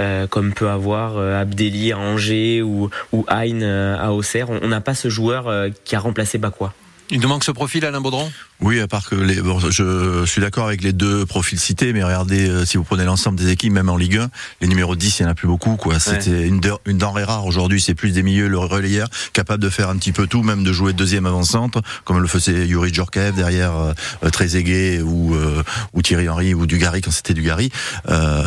euh, 0.00 0.26
comme 0.26 0.52
peut 0.52 0.68
avoir 0.68 1.16
euh, 1.16 1.40
Abdelli 1.40 1.92
à 1.92 1.98
Angers 1.98 2.60
ou, 2.60 2.90
ou 3.12 3.24
Hein 3.28 3.62
à 3.98 4.12
Auxerre. 4.12 4.50
On 4.50 4.68
n'a 4.68 4.82
pas 4.82 4.94
ce 4.94 5.08
joueur 5.08 5.50
qui 5.84 5.96
a 5.96 6.00
remplacé 6.00 6.36
Bakwa. 6.38 6.74
Il 7.10 7.20
nous 7.20 7.28
manque 7.28 7.44
ce 7.44 7.52
profil, 7.52 7.84
Alain 7.84 8.00
Baudron? 8.00 8.30
Oui, 8.60 8.80
à 8.80 8.88
part 8.88 9.08
que 9.08 9.14
les, 9.14 9.42
bon, 9.42 9.58
je 9.58 10.24
suis 10.24 10.40
d'accord 10.40 10.66
avec 10.66 10.82
les 10.82 10.94
deux 10.94 11.26
profils 11.26 11.58
cités, 11.58 11.92
mais 11.92 12.02
regardez, 12.02 12.48
euh, 12.48 12.64
si 12.64 12.78
vous 12.78 12.84
prenez 12.84 13.04
l'ensemble 13.04 13.38
des 13.38 13.50
équipes, 13.50 13.72
même 13.72 13.90
en 13.90 13.96
Ligue 13.96 14.16
1, 14.16 14.30
les 14.62 14.68
numéros 14.68 14.96
10, 14.96 15.18
il 15.18 15.22
n'y 15.22 15.28
en 15.28 15.32
a 15.32 15.34
plus 15.34 15.46
beaucoup. 15.46 15.76
quoi. 15.76 16.00
C'était 16.00 16.46
une, 16.46 16.60
une, 16.86 16.98
denrée 16.98 17.24
rare 17.24 17.44
aujourd'hui, 17.44 17.82
c'est 17.82 17.94
plus 17.94 18.12
des 18.12 18.22
milieux, 18.22 18.48
le 18.48 18.58
relayeur, 18.58 19.08
capable 19.34 19.62
de 19.62 19.68
faire 19.68 19.90
un 19.90 19.96
petit 19.96 20.12
peu 20.12 20.26
tout, 20.26 20.42
même 20.42 20.64
de 20.64 20.72
jouer 20.72 20.94
deuxième 20.94 21.26
avant-centre, 21.26 21.82
comme 22.04 22.18
le 22.18 22.26
faisait 22.26 22.66
Yuri 22.66 22.94
Djorkaev 22.94 23.34
derrière 23.34 23.76
euh, 23.76 24.30
Trezeguet 24.30 25.02
ou, 25.02 25.34
euh, 25.34 25.62
ou 25.92 26.00
Thierry 26.00 26.28
Henry 26.28 26.54
ou 26.54 26.66
Dugarry 26.66 27.02
quand 27.02 27.10
c'était 27.10 27.34
Dugarry. 27.34 27.70
Euh, 28.08 28.42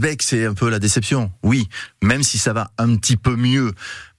Beck, 0.00 0.22
c'est 0.22 0.46
un 0.46 0.54
peu 0.54 0.70
la 0.70 0.78
déception, 0.78 1.30
oui, 1.42 1.68
même 2.02 2.22
si 2.22 2.38
ça 2.38 2.52
va 2.52 2.70
un 2.78 2.96
petit 2.96 3.16
peu 3.16 3.36
mieux 3.36 3.72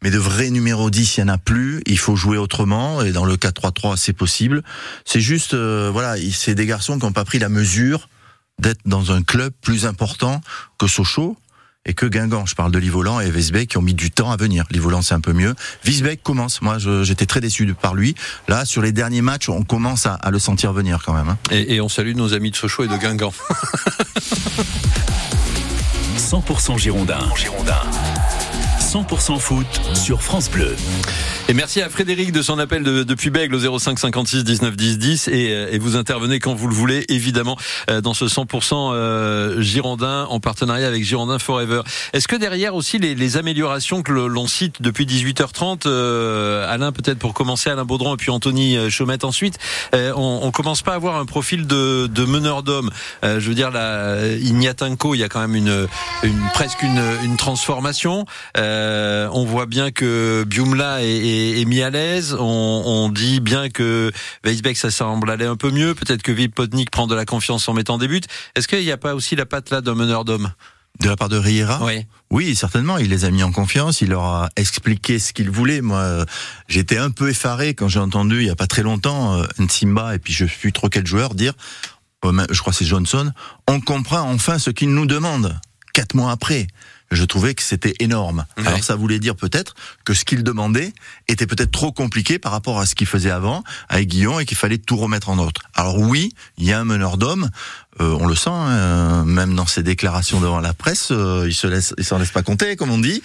mais 0.03 0.12
de 0.12 0.17
vrais 0.19 0.51
numéros 0.51 0.89
10, 0.89 1.17
il 1.17 1.24
n'y 1.24 1.29
en 1.29 1.34
a 1.34 1.38
plus. 1.38 1.81
Il 1.86 1.98
faut 1.98 2.15
jouer 2.15 2.38
autrement. 2.38 3.01
Et 3.01 3.12
dans 3.12 3.25
le 3.25 3.36
4-3-3, 3.36 3.98
c'est 3.98 4.13
possible. 4.13 4.62
C'est 5.05 5.21
juste, 5.21 5.53
euh, 5.53 5.89
voilà, 5.91 6.15
c'est 6.31 6.55
des 6.55 6.65
garçons 6.65 6.97
qui 7.00 7.05
n'ont 7.05 7.13
pas 7.13 7.25
pris 7.25 7.39
la 7.39 7.50
mesure 7.50 8.09
d'être 8.59 8.81
dans 8.86 9.12
un 9.12 9.21
club 9.21 9.53
plus 9.62 9.86
important 9.86 10.41
que 10.79 10.88
Sochaux 10.88 11.38
et 11.86 11.93
que 11.93 12.05
Guingamp. 12.05 12.45
Je 12.45 12.55
parle 12.55 12.71
de 12.71 12.79
Livolan 12.79 13.19
et 13.21 13.29
Wiesbeck 13.29 13.69
qui 13.69 13.77
ont 13.77 13.81
mis 13.81 13.93
du 13.93 14.12
temps 14.12 14.31
à 14.31 14.38
venir. 14.38 14.65
Livolan, 14.71 15.01
c'est 15.01 15.13
un 15.13 15.21
peu 15.21 15.33
mieux. 15.33 15.55
Wiesbeck 15.86 16.21
commence. 16.21 16.62
Moi, 16.62 16.77
j'étais 17.03 17.25
très 17.25 17.39
déçu 17.39 17.74
par 17.74 17.95
lui. 17.95 18.15
Là, 18.47 18.65
sur 18.65 18.81
les 18.81 18.91
derniers 18.91 19.21
matchs, 19.21 19.50
on 19.50 19.63
commence 19.63 20.05
à, 20.05 20.19
le 20.29 20.39
sentir 20.39 20.74
venir 20.74 21.01
quand 21.05 21.13
même. 21.13 21.29
Hein. 21.29 21.38
Et, 21.51 21.75
et, 21.75 21.81
on 21.81 21.89
salue 21.89 22.15
nos 22.15 22.33
amis 22.33 22.51
de 22.51 22.55
Sochaux 22.55 22.83
et 22.83 22.88
de 22.88 22.97
Guingamp. 22.97 23.33
100% 26.17 26.77
Girondin. 26.77 27.19
Girondin. 27.36 27.81
100% 28.81 29.39
foot 29.39 29.65
sur 29.93 30.21
France 30.21 30.50
Bleu. 30.50 30.75
Et 31.50 31.54
merci 31.54 31.82
à 31.82 31.88
Frédéric 31.88 32.34
de 32.34 32.42
son 32.42 32.60
appel 32.60 32.84
de, 32.84 33.04
depuis 33.04 33.30
Bègle 33.30 33.56
au 33.56 33.80
05 33.80 33.98
56 33.98 34.44
19 34.44 34.75
10 34.75 34.98
10 34.98 35.27
et, 35.30 35.32
euh, 35.54 35.70
et, 35.72 35.80
vous 35.80 35.96
intervenez 35.96 36.42
quand 36.42 36.54
vous 36.54 36.68
le 36.68 36.74
voulez 36.74 37.06
évidemment 37.08 37.58
euh, 37.89 38.01
dans 38.01 38.13
ce 38.13 38.25
100% 38.25 38.92
euh, 38.92 39.62
Girondin 39.62 40.25
en 40.30 40.42
partenariat 40.42 40.86
avec 40.86 41.06
Girondin 41.06 41.39
Forever. 41.39 41.84
Est-ce 42.12 42.27
que 42.27 42.36
derrière 42.36 42.75
aussi 42.75 42.98
les, 42.98 43.16
les 43.16 43.38
améliorations 43.38 44.04
que 44.04 44.12
l'on 44.12 44.46
cite 44.46 44.82
depuis 44.82 45.06
18h30, 45.06 45.88
Alain 46.68 46.92
peut-être 46.92 47.18
pour 47.18 47.34
commencer, 47.34 47.70
Alain 47.70 47.86
Baudron 47.86 48.16
et 48.16 48.18
puis 48.18 48.30
Anthony 48.30 48.92
Chaumette 48.92 49.24
ensuite, 49.24 49.58
on, 49.94 50.42
on, 50.44 50.51
commence 50.51 50.82
pas 50.82 50.92
à 50.92 50.96
avoir 50.96 51.16
un 51.16 51.25
profil 51.25 51.66
de, 51.66 52.08
de 52.08 52.25
meneur 52.25 52.62
d'homme. 52.62 52.89
je 53.24 53.39
veux 53.39 53.56
dire 53.56 53.72
là, 53.72 54.18
Ignatenko, 54.36 55.16
il 55.16 55.20
y 55.20 55.24
a 55.24 55.30
quand 55.30 55.39
même 55.39 55.56
une, 55.56 55.88
une 56.24 56.42
presque 56.54 56.84
une, 56.84 57.01
une 57.24 57.38
transformation. 57.38 58.25
on 58.58 59.45
voit 59.45 59.65
bien 59.65 59.91
que 59.91 60.43
Biumla 60.45 61.00
est 61.38 61.62
est, 61.62 61.65
mis 61.65 61.82
à 61.82 61.89
l'aise. 61.89 62.36
On, 62.39 63.10
dit 63.10 63.39
bien 63.39 63.69
que 63.69 64.12
Weisbeck, 64.43 64.78
ça 64.78 64.91
semble 64.91 65.30
aller 65.32 65.45
un 65.45 65.56
peu 65.56 65.71
mieux. 65.71 65.95
Peut-être 65.95 66.21
que 66.21 66.32
Vipotnik 66.32 66.91
prend 66.91 67.08
de 67.08 67.15
la 67.15 67.26
confiance 67.26 67.67
en 67.69 67.73
mettant 67.73 67.97
des 67.97 68.08
buts. 68.08 68.21
Est-ce 68.56 68.67
qu'il 68.67 68.84
n'y 68.84 68.91
a 68.91 68.97
pas 68.97 69.15
aussi 69.15 69.36
la 69.36 69.45
patte 69.45 69.69
là 69.69 69.82
d'un 69.82 69.95
meneur 69.95 70.26
d'homme 70.26 70.52
de 71.00 71.10
la 71.10 71.15
part 71.15 71.30
de 71.30 71.38
Riera 71.38 71.84
Oui. 71.84 72.06
Oui, 72.32 72.56
certainement. 72.56 72.97
Il 72.97 73.10
les 73.10 73.23
a 73.26 73.32
mis 73.32 73.43
en 73.43 73.52
confiance. 73.52 74.02
Il 74.02 74.10
leur 74.10 74.23
a 74.23 74.50
expliqué 74.56 75.19
ce 75.19 75.32
qu'il 75.32 75.50
voulait. 75.50 75.82
Moi, 75.82 76.26
j'étais 76.67 76.97
un 76.97 77.12
peu 77.12 77.30
effaré 77.30 77.73
quand 77.73 77.88
j'ai 77.88 78.00
entendu, 78.00 78.41
il 78.41 78.47
y 78.47 78.50
a 78.50 78.56
pas 78.56 78.67
très 78.67 78.84
longtemps, 78.84 79.36
euh, 79.36 79.45
Nsimba, 79.60 80.15
et 80.15 80.19
puis 80.19 80.34
je 80.34 80.45
suis 80.45 80.73
trop 80.73 80.89
quel 80.89 81.06
joueur, 81.06 81.36
dire, 81.36 81.54
oh, 82.23 82.32
je 82.50 82.60
crois 82.60 82.73
c'est 82.73 82.86
Johnson, 82.86 83.32
on 83.67 83.80
comprend 83.80 84.21
enfin 84.21 84.58
ce 84.58 84.71
qu'il 84.71 84.89
nous 84.89 85.06
demande. 85.06 85.60
Quatre 85.93 86.15
mois 86.15 86.32
après 86.32 86.67
je 87.12 87.24
trouvais 87.24 87.54
que 87.54 87.63
c'était 87.63 87.93
énorme. 88.00 88.46
Alors 88.58 88.84
ça 88.84 88.96
voulait 88.96 89.20
dire 89.20 89.36
peut-être 89.36 89.76
que 90.04 90.13
ce 90.13 90.26
qu'il 90.26 90.43
demandait 90.43 90.93
était 91.28 91.48
peut-être 91.48 91.72
trop 91.72 91.91
compliqué 91.91 92.39
par 92.39 92.52
rapport 92.52 92.80
à 92.80 92.86
ce 92.86 92.96
qu'il 92.96 93.08
faisait 93.08 93.32
avant 93.32 93.63
avec 93.89 94.08
Guillaume 94.08 94.41
et 94.41 94.46
qu'il 94.46 94.58
fallait 94.58 94.78
tout 94.78 94.98
remettre 94.98 95.30
en 95.30 95.38
ordre. 95.38 95.62
Alors 95.74 96.00
oui, 96.00 96.34
il 96.58 96.65
y 96.65 96.74
a 96.74 96.80
un 96.80 96.86
meneur 96.86 97.17
d'hommes, 97.17 97.50
euh, 97.99 98.17
on 98.19 98.27
le 98.27 98.36
sent, 98.36 98.49
hein, 98.51 99.23
même 99.25 99.55
dans 99.55 99.65
ses 99.65 99.83
déclarations 99.83 100.39
devant 100.39 100.60
la 100.60 100.73
presse, 100.73 101.10
euh, 101.12 101.45
il 101.47 101.53
se 101.53 101.67
laisse, 101.67 101.93
il 101.97 102.03
s'en 102.03 102.17
laisse 102.19 102.31
pas 102.31 102.43
compter, 102.43 102.75
comme 102.75 102.91
on 102.91 102.99
dit. 102.99 103.21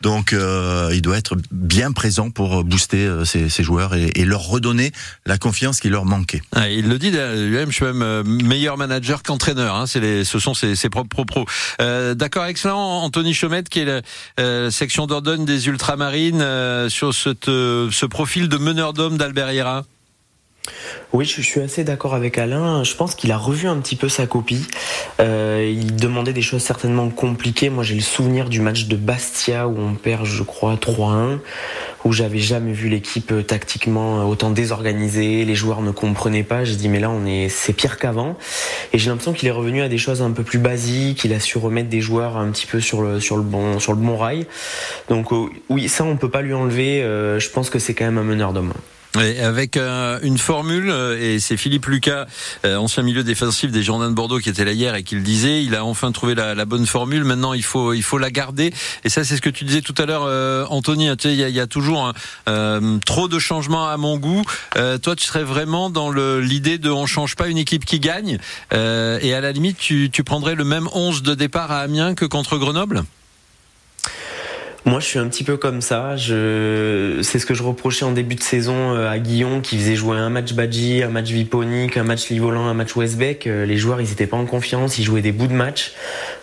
Donc, 0.00 0.32
euh, 0.32 0.90
il 0.92 1.00
doit 1.00 1.16
être 1.16 1.36
bien 1.50 1.92
présent 1.92 2.30
pour 2.30 2.64
booster 2.64 3.08
ses, 3.24 3.48
joueurs 3.62 3.94
et, 3.94 4.24
leur 4.24 4.42
redonner 4.42 4.92
la 5.24 5.38
confiance 5.38 5.80
qui 5.80 5.88
leur 5.88 6.04
manquait. 6.04 6.42
Ah, 6.52 6.68
il 6.68 6.88
le 6.88 6.98
dit 6.98 7.10
lui-même, 7.10 7.70
je 7.70 7.74
suis 7.74 7.84
même 7.84 8.22
meilleur 8.24 8.76
manager 8.76 9.22
qu'entraîneur. 9.22 9.74
Hein, 9.76 9.86
c'est 9.86 10.00
les, 10.00 10.24
ce 10.24 10.38
sont 10.38 10.54
ses, 10.54 10.76
ses 10.76 10.90
propres 10.90 11.24
pros. 11.24 11.46
D'accord, 11.78 12.46
excellent. 12.46 13.02
Anthony 13.02 13.34
Chomette, 13.34 13.68
qui 13.68 13.80
est 13.80 14.02
la 14.38 14.70
section 14.70 15.06
d'ordonne 15.06 15.44
des 15.44 15.68
Ultramarines, 15.68 16.44
sur 16.88 17.14
cette, 17.14 17.46
ce 17.46 18.06
profil 18.06 18.48
de 18.48 18.58
meneur 18.58 18.92
d'homme 18.92 19.16
d'Albert 19.16 19.86
oui, 21.12 21.24
je 21.24 21.40
suis 21.40 21.60
assez 21.60 21.84
d'accord 21.84 22.14
avec 22.14 22.36
Alain. 22.36 22.84
Je 22.84 22.94
pense 22.94 23.14
qu'il 23.14 23.32
a 23.32 23.38
revu 23.38 23.68
un 23.68 23.76
petit 23.78 23.96
peu 23.96 24.08
sa 24.08 24.26
copie. 24.26 24.66
Euh, 25.20 25.72
il 25.72 25.96
demandait 25.96 26.32
des 26.32 26.42
choses 26.42 26.62
certainement 26.62 27.08
compliquées. 27.08 27.70
Moi, 27.70 27.84
j'ai 27.84 27.94
le 27.94 28.00
souvenir 28.00 28.48
du 28.48 28.60
match 28.60 28.86
de 28.86 28.96
Bastia 28.96 29.68
où 29.68 29.78
on 29.78 29.94
perd, 29.94 30.26
je 30.26 30.42
crois, 30.42 30.74
3-1, 30.74 31.38
où 32.04 32.12
j'avais 32.12 32.38
jamais 32.38 32.72
vu 32.72 32.88
l'équipe 32.88 33.32
euh, 33.32 33.42
tactiquement 33.42 34.20
euh, 34.20 34.24
autant 34.24 34.50
désorganisée. 34.50 35.44
Les 35.44 35.54
joueurs 35.54 35.80
ne 35.80 35.90
comprenaient 35.90 36.42
pas. 36.42 36.64
J'ai 36.64 36.76
dit, 36.76 36.88
mais 36.88 37.00
là, 37.00 37.10
on 37.10 37.24
est, 37.24 37.48
c'est 37.48 37.72
pire 37.72 37.98
qu'avant. 37.98 38.36
Et 38.92 38.98
j'ai 38.98 39.08
l'impression 39.08 39.32
qu'il 39.32 39.48
est 39.48 39.52
revenu 39.52 39.82
à 39.82 39.88
des 39.88 39.98
choses 39.98 40.22
un 40.22 40.32
peu 40.32 40.42
plus 40.42 40.58
basiques. 40.58 41.24
Il 41.24 41.32
a 41.32 41.40
su 41.40 41.56
remettre 41.56 41.88
des 41.88 42.00
joueurs 42.00 42.36
un 42.36 42.50
petit 42.50 42.66
peu 42.66 42.80
sur 42.80 43.00
le 43.00 43.42
bon 43.42 44.16
rail. 44.16 44.46
Donc 45.08 45.28
oui, 45.70 45.88
ça, 45.88 46.04
on 46.04 46.16
peut 46.16 46.30
pas 46.30 46.42
lui 46.42 46.52
enlever. 46.52 47.00
je 47.00 47.48
pense 47.50 47.70
que 47.70 47.78
c'est 47.78 47.94
quand 47.94 48.04
même 48.04 48.18
un 48.18 48.24
meneur 48.24 48.52
d'homme 48.52 48.72
avec 49.18 49.76
euh, 49.76 50.18
une 50.22 50.38
formule, 50.38 50.90
euh, 50.90 51.18
et 51.20 51.40
c'est 51.40 51.56
Philippe 51.56 51.86
Lucas, 51.86 52.26
euh, 52.64 52.76
ancien 52.76 53.02
milieu 53.02 53.24
défensif 53.24 53.70
des 53.70 53.82
Jardins 53.82 54.10
de 54.10 54.14
Bordeaux, 54.14 54.38
qui 54.38 54.48
était 54.48 54.64
là 54.64 54.72
hier 54.72 54.94
et 54.94 55.02
qui 55.02 55.14
le 55.14 55.22
disait. 55.22 55.62
Il 55.62 55.74
a 55.74 55.84
enfin 55.84 56.12
trouvé 56.12 56.34
la, 56.34 56.54
la, 56.54 56.64
bonne 56.64 56.86
formule. 56.86 57.24
Maintenant, 57.24 57.52
il 57.52 57.62
faut, 57.62 57.92
il 57.92 58.02
faut 58.02 58.18
la 58.18 58.30
garder. 58.30 58.72
Et 59.04 59.08
ça, 59.08 59.24
c'est 59.24 59.36
ce 59.36 59.42
que 59.42 59.50
tu 59.50 59.64
disais 59.64 59.80
tout 59.80 59.94
à 59.98 60.06
l'heure, 60.06 60.70
Anthony. 60.70 61.08
Hein, 61.08 61.16
il 61.24 61.34
y 61.34 61.44
a, 61.44 61.48
y 61.48 61.60
a, 61.60 61.66
toujours 61.66 62.12
trop 63.04 63.28
de 63.28 63.38
changements 63.38 63.88
à 63.88 63.96
mon 63.96 64.18
goût. 64.18 64.42
toi, 64.74 65.16
tu 65.16 65.24
serais 65.24 65.44
vraiment 65.44 65.90
dans 65.90 66.10
l'idée 66.10 66.78
de 66.78 66.90
on 66.90 67.06
change 67.06 67.36
pas 67.36 67.48
une 67.48 67.58
équipe 67.58 67.84
qui 67.84 68.00
gagne. 68.00 68.38
et 68.72 69.34
à 69.34 69.40
la 69.40 69.52
limite, 69.52 69.78
tu, 69.78 70.10
tu 70.10 70.24
prendrais 70.24 70.54
le 70.54 70.64
même 70.64 70.88
11 70.92 71.22
de 71.22 71.34
départ 71.34 71.70
à 71.70 71.80
Amiens 71.80 72.14
que 72.14 72.24
contre 72.24 72.58
Grenoble? 72.58 73.04
Moi, 74.86 75.00
je 75.00 75.06
suis 75.06 75.18
un 75.18 75.26
petit 75.26 75.42
peu 75.42 75.56
comme 75.56 75.80
ça. 75.80 76.14
C'est 76.16 77.38
ce 77.40 77.44
que 77.44 77.54
je 77.54 77.64
reprochais 77.64 78.04
en 78.04 78.12
début 78.12 78.36
de 78.36 78.42
saison 78.42 78.94
euh, 78.94 79.10
à 79.10 79.18
Guillon, 79.18 79.60
qui 79.60 79.76
faisait 79.78 79.96
jouer 79.96 80.16
un 80.16 80.30
match 80.30 80.52
Badji, 80.52 81.02
un 81.02 81.08
match 81.08 81.28
Viponic, 81.28 81.96
un 81.96 82.04
match 82.04 82.28
Livolan, 82.28 82.68
un 82.68 82.74
match 82.74 82.94
Westbeck. 82.94 83.48
Euh, 83.48 83.66
les 83.66 83.78
joueurs, 83.78 84.00
ils 84.00 84.12
étaient 84.12 84.28
pas 84.28 84.36
en 84.36 84.46
confiance, 84.46 84.96
ils 84.98 85.02
jouaient 85.02 85.22
des 85.22 85.32
bouts 85.32 85.48
de 85.48 85.54
match. 85.54 85.92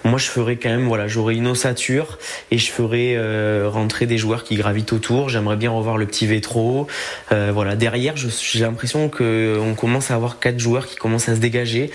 Moi, 0.03 0.19
je 0.19 0.25
ferais 0.25 0.57
quand 0.57 0.67
même, 0.67 0.87
voilà, 0.87 1.07
j'aurais 1.07 1.35
une 1.35 1.47
ossature 1.47 2.17
et 2.51 2.57
je 2.57 2.69
ferais 2.69 3.13
euh, 3.15 3.69
rentrer 3.71 4.07
des 4.07 4.17
joueurs 4.17 4.43
qui 4.43 4.55
gravitent 4.55 4.91
autour. 4.91 5.29
J'aimerais 5.29 5.55
bien 5.55 5.71
revoir 5.71 5.97
le 5.97 6.05
petit 6.05 6.27
Vétro. 6.27 6.87
voilà, 7.31 7.77
derrière, 7.77 8.15
j'ai 8.17 8.59
l'impression 8.59 9.07
que 9.07 9.57
on 9.61 9.73
commence 9.73 10.11
à 10.11 10.15
avoir 10.15 10.39
quatre 10.39 10.59
joueurs 10.59 10.87
qui 10.87 10.97
commencent 10.97 11.29
à 11.29 11.35
se 11.35 11.39
dégager. 11.39 11.91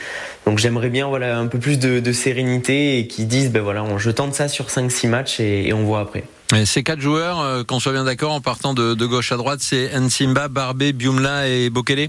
Donc 0.46 0.58
j'aimerais 0.58 0.88
bien 0.88 1.08
voilà 1.08 1.36
un 1.38 1.46
peu 1.46 1.58
plus 1.58 1.78
de, 1.78 2.12
sérénité 2.12 2.98
et 2.98 3.06
qui 3.06 3.26
disent 3.26 3.52
ben 3.52 3.60
voilà, 3.60 3.84
je 3.98 4.10
tente 4.10 4.32
ça 4.32 4.48
sur 4.48 4.68
5-6 4.68 5.08
matchs 5.08 5.40
et 5.40 5.74
on 5.74 5.84
voit 5.84 6.00
après. 6.00 6.24
Ces 6.64 6.82
quatre 6.82 7.00
joueurs, 7.00 7.40
euh, 7.40 7.62
qu'on 7.62 7.78
soit 7.78 7.92
bien 7.92 8.04
d'accord, 8.04 8.32
en 8.32 8.40
partant 8.40 8.72
de, 8.72 8.94
gauche 9.04 9.32
à 9.32 9.36
droite, 9.36 9.60
c'est 9.60 9.90
Nsimba, 9.98 10.48
Barbé, 10.48 10.92
Biumla 10.92 11.46
et 11.46 11.68
Bokele? 11.68 12.08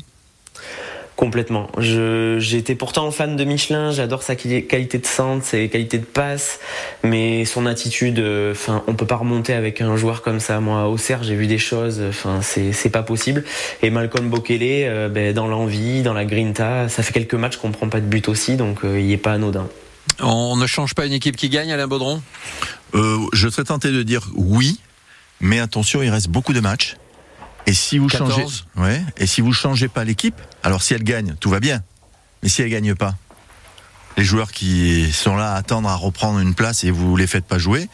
Complètement. 1.17 1.67
J'étais 1.77 2.75
pourtant 2.75 3.11
fan 3.11 3.35
de 3.35 3.43
Michelin, 3.43 3.91
j'adore 3.91 4.23
sa 4.23 4.37
qualité 4.37 4.97
de 4.99 5.05
centre, 5.05 5.43
ses 5.43 5.67
qualités 5.67 5.97
de 5.97 6.05
passe, 6.05 6.61
mais 7.03 7.43
son 7.43 7.65
attitude, 7.65 8.23
enfin, 8.51 8.83
on 8.87 8.93
peut 8.93 9.05
pas 9.05 9.17
remonter 9.17 9.51
avec 9.51 9.81
un 9.81 9.97
joueur 9.97 10.21
comme 10.21 10.39
ça. 10.39 10.61
Moi, 10.61 10.87
au 10.87 10.97
Serre, 10.97 11.23
j'ai 11.23 11.35
vu 11.35 11.45
des 11.45 11.57
choses, 11.57 12.01
enfin, 12.07 12.39
c'est 12.41 12.89
pas 12.89 13.03
possible. 13.03 13.43
Et 13.83 13.89
Malcolm 13.89 14.29
Bokele, 14.29 14.61
euh, 14.63 15.09
ben, 15.09 15.33
dans 15.33 15.47
l'envie, 15.47 16.03
dans 16.03 16.13
la 16.13 16.23
grinta, 16.23 16.87
ça 16.87 17.03
fait 17.03 17.11
quelques 17.11 17.33
matchs 17.33 17.57
qu'on 17.57 17.71
prend 17.71 17.89
pas 17.89 17.99
de 17.99 18.05
but 18.05 18.29
aussi, 18.29 18.55
donc 18.55 18.85
euh, 18.85 18.97
il 18.97 19.11
est 19.11 19.17
pas 19.17 19.33
anodin. 19.33 19.67
On 20.19 20.55
ne 20.55 20.67
change 20.67 20.95
pas 20.95 21.05
une 21.05 21.13
équipe 21.13 21.35
qui 21.35 21.49
gagne, 21.49 21.71
Alain 21.71 21.87
Baudron 21.87 22.21
euh, 22.93 23.19
Je 23.33 23.47
serais 23.49 23.63
tenté 23.63 23.91
de 23.91 24.03
dire 24.03 24.27
oui, 24.35 24.79
mais 25.39 25.59
attention, 25.59 26.01
il 26.01 26.09
reste 26.09 26.29
beaucoup 26.29 26.53
de 26.53 26.59
matchs. 26.59 26.95
Et 27.65 27.73
si 27.73 27.97
vous 27.97 28.09
changez, 28.09 28.45
ouais, 28.77 29.03
et 29.17 29.27
si 29.27 29.41
vous 29.41 29.53
changez 29.53 29.87
pas 29.87 30.03
l'équipe, 30.03 30.35
alors 30.63 30.81
si 30.81 30.93
elle 30.93 31.03
gagne, 31.03 31.35
tout 31.39 31.49
va 31.49 31.59
bien. 31.59 31.83
Mais 32.41 32.49
si 32.49 32.61
elle 32.61 32.69
gagne 32.69 32.95
pas, 32.95 33.15
les 34.17 34.23
joueurs 34.23 34.51
qui 34.51 35.11
sont 35.11 35.35
là 35.35 35.53
à 35.53 35.55
attendre 35.55 35.87
à 35.87 35.95
reprendre 35.95 36.39
une 36.39 36.55
place 36.55 36.83
et 36.83 36.91
vous 36.91 37.15
les 37.15 37.27
faites 37.27 37.45
pas 37.45 37.57
jouer, 37.57 37.89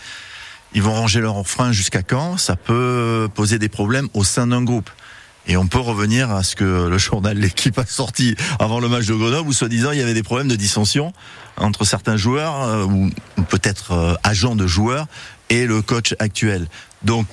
ils 0.73 0.81
vont 0.81 0.93
ranger 0.93 1.21
leur 1.21 1.45
frein 1.47 1.71
jusqu'à 1.71 2.03
quand? 2.03 2.37
Ça 2.37 2.55
peut 2.55 3.29
poser 3.33 3.59
des 3.59 3.69
problèmes 3.69 4.09
au 4.13 4.23
sein 4.23 4.47
d'un 4.47 4.63
groupe. 4.63 4.89
Et 5.47 5.57
on 5.57 5.67
peut 5.67 5.79
revenir 5.79 6.31
à 6.31 6.43
ce 6.43 6.55
que 6.55 6.87
le 6.87 6.97
journal 6.97 7.37
L'équipe 7.37 7.77
a 7.77 7.85
sorti 7.85 8.35
avant 8.59 8.79
le 8.79 8.89
match 8.89 9.05
de 9.05 9.13
Grenoble, 9.13 9.49
où 9.49 9.53
soi-disant 9.53 9.91
il 9.91 9.99
y 9.99 10.01
avait 10.01 10.13
des 10.13 10.23
problèmes 10.23 10.47
de 10.47 10.55
dissension 10.55 11.13
entre 11.57 11.85
certains 11.85 12.17
joueurs, 12.17 12.63
euh, 12.63 12.85
ou 12.85 13.11
peut-être 13.49 13.91
euh, 13.91 14.13
agents 14.23 14.55
de 14.55 14.67
joueurs, 14.67 15.07
et 15.49 15.65
le 15.65 15.81
coach 15.81 16.15
actuel. 16.19 16.67
Donc 17.03 17.27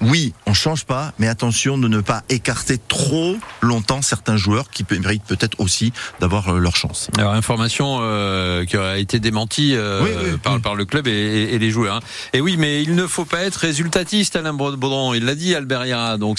oui, 0.00 0.32
on 0.46 0.54
change 0.54 0.84
pas, 0.84 1.12
mais 1.18 1.26
attention 1.26 1.76
de 1.76 1.88
ne 1.88 2.00
pas 2.00 2.22
écarter 2.28 2.78
trop 2.78 3.36
longtemps 3.60 4.02
certains 4.02 4.36
joueurs 4.36 4.70
qui 4.70 4.84
méritent 4.90 5.24
peut-être 5.24 5.58
aussi 5.60 5.92
d'avoir 6.20 6.48
euh, 6.48 6.58
leur 6.58 6.76
chance. 6.76 7.08
Alors 7.18 7.32
information 7.32 7.98
euh, 8.00 8.64
qui 8.64 8.76
a 8.76 8.98
été 8.98 9.18
démentie 9.18 9.74
euh, 9.74 10.36
par, 10.38 10.60
par, 10.60 10.74
le 10.76 10.84
club 10.84 11.08
et, 11.08 11.10
et 11.10 11.58
les 11.58 11.70
joueurs. 11.70 11.96
Hein. 11.96 12.00
Et 12.32 12.40
oui, 12.40 12.56
mais 12.56 12.82
il 12.82 12.94
ne 12.94 13.06
faut 13.06 13.24
pas 13.24 13.42
être 13.42 13.56
résultatiste, 13.56 14.36
Alain 14.36 14.52
Baudron. 14.52 15.14
Il 15.14 15.24
l'a 15.24 15.34
dit, 15.34 15.54
Albert 15.54 16.18
Donc 16.18 16.38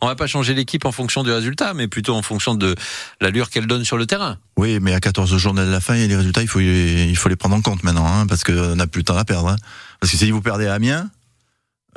on 0.00 0.06
va 0.06 0.16
pas 0.16 0.26
changer 0.26 0.54
l'équipe 0.54 0.84
en 0.84 0.92
fonction 0.92 1.22
du 1.22 1.30
résultat, 1.30 1.74
mais 1.74 1.88
plutôt 1.88 2.14
en 2.14 2.22
fonction 2.22 2.54
de 2.54 2.74
l'allure 3.20 3.50
qu'elle 3.50 3.66
donne 3.66 3.84
sur 3.84 3.98
le 3.98 4.06
terrain. 4.06 4.38
Oui, 4.56 4.78
mais 4.80 4.94
à 4.94 5.00
14 5.00 5.36
journées 5.36 5.66
de 5.66 5.70
la 5.70 5.80
fin, 5.80 5.94
il 5.94 6.00
y 6.00 6.04
a 6.04 6.06
les 6.06 6.16
résultats, 6.16 6.42
il 6.42 6.48
faut, 6.48 6.60
il 6.60 7.16
faut 7.16 7.28
les 7.28 7.36
prendre 7.36 7.56
en 7.56 7.60
compte 7.60 7.82
maintenant, 7.82 8.06
hein, 8.06 8.26
parce 8.26 8.44
qu'on 8.44 8.76
n'a 8.76 8.86
plus 8.86 9.00
le 9.00 9.04
temps 9.04 9.16
à 9.16 9.24
perdre. 9.24 9.48
Hein. 9.48 9.56
Parce 10.00 10.12
que 10.12 10.18
si 10.18 10.30
vous 10.30 10.40
perdez 10.40 10.66
à 10.66 10.74
Amiens, 10.74 11.08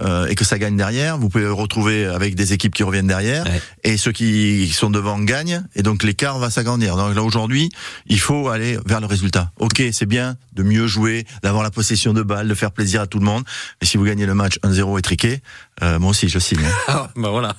euh, 0.01 0.27
et 0.27 0.35
que 0.35 0.45
ça 0.45 0.57
gagne 0.59 0.77
derrière, 0.77 1.17
vous 1.17 1.29
pouvez 1.29 1.47
retrouver 1.47 2.05
avec 2.05 2.35
des 2.35 2.53
équipes 2.53 2.73
qui 2.73 2.83
reviennent 2.83 3.07
derrière 3.07 3.45
et 3.83 3.97
ceux 3.97 4.11
qui 4.11 4.69
sont 4.69 4.89
devant 4.89 5.19
gagnent 5.19 5.63
et 5.75 5.83
donc 5.83 6.03
l'écart 6.03 6.39
va 6.39 6.49
s'agrandir. 6.49 6.95
Donc 6.97 7.15
là 7.15 7.23
aujourd'hui, 7.23 7.69
il 8.07 8.19
faut 8.19 8.49
aller 8.49 8.77
vers 8.85 8.99
le 8.99 9.07
résultat. 9.07 9.51
OK, 9.59 9.81
c'est 9.91 10.05
bien 10.05 10.37
de 10.53 10.63
mieux 10.63 10.87
jouer, 10.87 11.25
d'avoir 11.43 11.63
la 11.63 11.71
possession 11.71 12.13
de 12.13 12.23
balle, 12.23 12.47
de 12.47 12.55
faire 12.55 12.71
plaisir 12.71 13.01
à 13.01 13.07
tout 13.07 13.19
le 13.19 13.25
monde, 13.25 13.43
mais 13.81 13.87
si 13.87 13.97
vous 13.97 14.03
gagnez 14.03 14.25
le 14.25 14.33
match 14.33 14.57
1-0 14.63 14.99
étriqué, 14.99 15.41
euh, 15.83 15.99
moi 15.99 16.11
aussi 16.11 16.29
je 16.29 16.39
signe. 16.39 16.65
Hein. 16.65 16.71
Ah, 16.87 17.09
bah 17.15 17.29
voilà. 17.29 17.55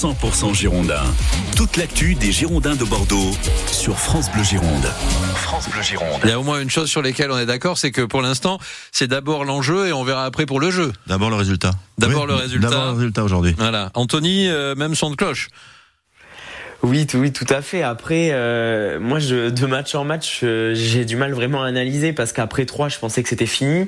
100% 0.00 0.54
Girondin. 0.54 1.02
Toute 1.56 1.76
l'actu 1.76 2.14
des 2.14 2.32
Girondins 2.32 2.74
de 2.74 2.84
Bordeaux 2.84 3.32
sur 3.66 3.98
France 3.98 4.32
Bleu 4.32 4.42
Gironde. 4.42 4.86
France 5.34 5.68
Bleu 5.68 5.82
Gironde. 5.82 6.20
Il 6.24 6.30
y 6.30 6.32
a 6.32 6.40
au 6.40 6.42
moins 6.42 6.58
une 6.58 6.70
chose 6.70 6.88
sur 6.88 7.02
laquelle 7.02 7.30
on 7.30 7.36
est 7.36 7.44
d'accord, 7.44 7.76
c'est 7.76 7.90
que 7.90 8.00
pour 8.00 8.22
l'instant, 8.22 8.58
c'est 8.92 9.08
d'abord 9.08 9.44
l'enjeu 9.44 9.88
et 9.88 9.92
on 9.92 10.02
verra 10.02 10.24
après 10.24 10.46
pour 10.46 10.58
le 10.58 10.70
jeu. 10.70 10.90
D'abord 11.06 11.28
le 11.28 11.36
résultat. 11.36 11.72
D'abord 11.98 12.26
le 12.26 12.32
résultat. 12.32 12.70
D'abord 12.70 12.86
le 12.86 12.92
résultat 12.92 13.24
aujourd'hui. 13.24 13.54
Voilà. 13.58 13.90
Anthony, 13.92 14.48
euh, 14.48 14.74
même 14.74 14.94
son 14.94 15.10
de 15.10 15.16
cloche. 15.16 15.48
Oui, 16.82 17.06
tout, 17.06 17.18
oui, 17.18 17.30
tout 17.30 17.46
à 17.50 17.60
fait. 17.60 17.82
Après, 17.82 18.30
euh, 18.32 18.98
moi, 19.00 19.18
de 19.18 19.66
match 19.66 19.94
en 19.94 20.04
match, 20.04 20.40
euh, 20.42 20.72
j'ai 20.74 21.04
du 21.04 21.14
mal 21.14 21.32
vraiment 21.32 21.62
à 21.62 21.66
analyser 21.66 22.14
parce 22.14 22.32
qu'après 22.32 22.64
3, 22.64 22.88
je 22.88 22.98
pensais 22.98 23.22
que 23.22 23.28
c'était 23.28 23.44
fini. 23.44 23.86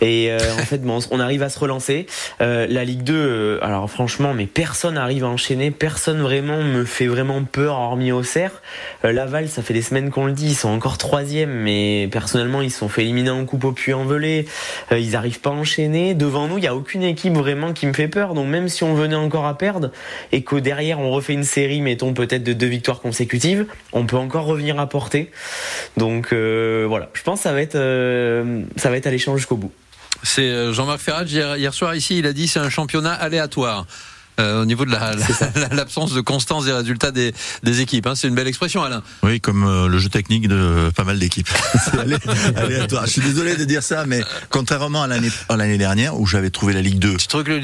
Et 0.00 0.32
euh, 0.32 0.38
en 0.58 0.64
fait, 0.64 0.78
bon, 0.78 0.98
on 1.12 1.20
arrive 1.20 1.44
à 1.44 1.48
se 1.48 1.58
relancer. 1.60 2.06
la 2.40 2.84
Ligue 2.84 3.02
2, 3.02 3.60
alors 3.62 3.88
franchement, 3.88 4.34
mais 4.34 4.46
personne 4.46 4.94
n'arrive 4.94 5.22
à 5.22 5.28
enchaîner. 5.28 5.70
Personne 5.70 6.20
vraiment 6.20 6.62
me 6.62 6.84
fait 6.84 7.06
vraiment 7.06 7.44
peur, 7.44 7.76
hormis 7.76 8.10
Auxerre. 8.10 8.62
Laval, 9.04 9.48
ça 9.48 9.62
fait 9.62 9.74
des 9.74 9.82
semaines 9.82 10.10
qu'on 10.10 10.26
le 10.26 10.32
dit, 10.32 10.48
ils 10.48 10.54
sont 10.56 10.70
encore 10.70 10.98
troisième, 10.98 11.50
mais 11.50 12.08
personnellement, 12.10 12.62
ils 12.62 12.70
se 12.70 12.78
sont 12.78 12.88
fait 12.88 13.02
éliminer 13.02 13.30
en 13.30 13.44
coupe 13.44 13.64
au 13.64 13.72
puits 13.72 13.92
en 13.92 14.04
ils 14.90 15.10
n'arrivent 15.10 15.40
pas 15.40 15.50
à 15.50 15.52
enchaîner. 15.52 16.14
Devant 16.14 16.48
nous, 16.48 16.58
il 16.58 16.62
n'y 16.62 16.66
a 16.66 16.74
aucune 16.74 17.02
équipe 17.02 17.34
vraiment 17.34 17.72
qui 17.72 17.86
me 17.86 17.92
fait 17.92 18.08
peur. 18.08 18.34
Donc 18.34 18.48
même 18.48 18.68
si 18.68 18.82
on 18.82 18.94
venait 18.94 19.14
encore 19.14 19.46
à 19.46 19.56
perdre 19.56 19.90
et 20.32 20.42
qu'au 20.42 20.60
derrière, 20.60 20.98
on 20.98 21.10
refait 21.10 21.32
une 21.32 21.44
série, 21.44 21.80
mettons 21.80 22.12
peut-être 22.26 22.44
de 22.44 22.52
deux 22.52 22.66
victoires 22.66 23.00
consécutives, 23.00 23.66
on 23.92 24.06
peut 24.06 24.16
encore 24.16 24.46
revenir 24.46 24.78
à 24.78 24.88
porter. 24.88 25.30
Donc 25.96 26.32
euh, 26.32 26.84
voilà, 26.88 27.10
je 27.14 27.22
pense 27.22 27.40
que 27.40 27.42
ça 27.44 27.52
va 27.52 27.60
être, 27.60 27.76
euh, 27.76 28.62
ça 28.76 28.90
va 28.90 28.96
être 28.96 29.06
à 29.06 29.10
l'échange 29.10 29.38
jusqu'au 29.38 29.56
bout. 29.56 29.72
C'est 30.22 30.42
euh, 30.42 30.72
Jean-Marc 30.72 31.00
Ferrat 31.00 31.24
hier, 31.24 31.74
soir 31.74 31.94
ici, 31.94 32.18
il 32.18 32.26
a 32.26 32.32
dit 32.32 32.48
c'est 32.48 32.60
un 32.60 32.70
championnat 32.70 33.12
aléatoire. 33.12 33.86
Au 34.38 34.64
niveau 34.64 34.84
de 34.84 34.90
l'absence 35.74 36.12
de 36.12 36.20
constance 36.20 36.64
des 36.64 36.72
résultats 36.72 37.10
des, 37.10 37.32
équipes. 37.80 38.06
Hein. 38.06 38.14
C'est 38.14 38.28
une 38.28 38.34
belle 38.34 38.48
expression, 38.48 38.82
Alain. 38.82 39.02
Oui, 39.22 39.40
comme 39.40 39.64
le 39.86 39.98
jeu 39.98 40.08
technique 40.08 40.48
de 40.48 40.90
pas 40.94 41.04
mal 41.04 41.18
d'équipes. 41.18 41.48
aléatoire. 42.56 43.06
Je 43.06 43.10
suis 43.10 43.20
désolé 43.22 43.56
de 43.56 43.64
dire 43.64 43.82
ça, 43.82 44.04
mais 44.06 44.22
contrairement 44.50 45.02
à 45.02 45.56
l'année 45.56 45.78
dernière 45.78 46.18
où 46.18 46.26
j'avais 46.26 46.50
trouvé 46.50 46.72
la 46.72 46.82
Ligue 46.82 46.98
2 46.98 47.16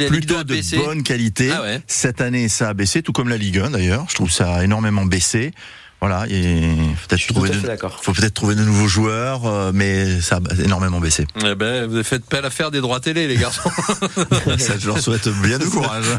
plutôt 0.08 0.42
de 0.44 0.84
bonne 0.84 1.02
qualité, 1.02 1.50
ah 1.50 1.62
cette 1.86 2.20
année 2.20 2.48
ça 2.48 2.68
a 2.68 2.74
baissé, 2.74 3.02
tout 3.02 3.12
comme 3.12 3.28
la 3.28 3.36
Ligue 3.36 3.58
1 3.58 3.70
d'ailleurs. 3.70 4.06
Je 4.08 4.14
trouve 4.14 4.30
ça 4.30 4.54
a 4.54 4.64
énormément 4.64 5.04
baissé. 5.04 5.52
Voilà, 6.00 6.24
il 6.30 6.94
peut-être 7.08 7.26
trouver, 7.26 7.50
de, 7.50 7.78
faut 8.00 8.14
peut-être 8.14 8.32
trouver 8.32 8.54
de 8.54 8.64
nouveaux 8.64 8.88
joueurs, 8.88 9.44
euh, 9.44 9.70
mais 9.74 10.18
ça 10.22 10.36
a 10.36 10.62
énormément 10.64 10.98
baissé. 10.98 11.26
Eh 11.44 11.54
ben, 11.54 11.86
vous 11.86 12.02
faites 12.02 12.24
pas 12.24 12.40
l'affaire 12.40 12.70
des 12.70 12.80
droits 12.80 13.00
télé, 13.00 13.28
les 13.28 13.36
garçons. 13.36 13.68
ça, 14.58 14.78
je 14.78 14.86
leur 14.86 14.98
souhaite 14.98 15.28
bien 15.42 15.58
de 15.58 15.66
courage. 15.66 16.06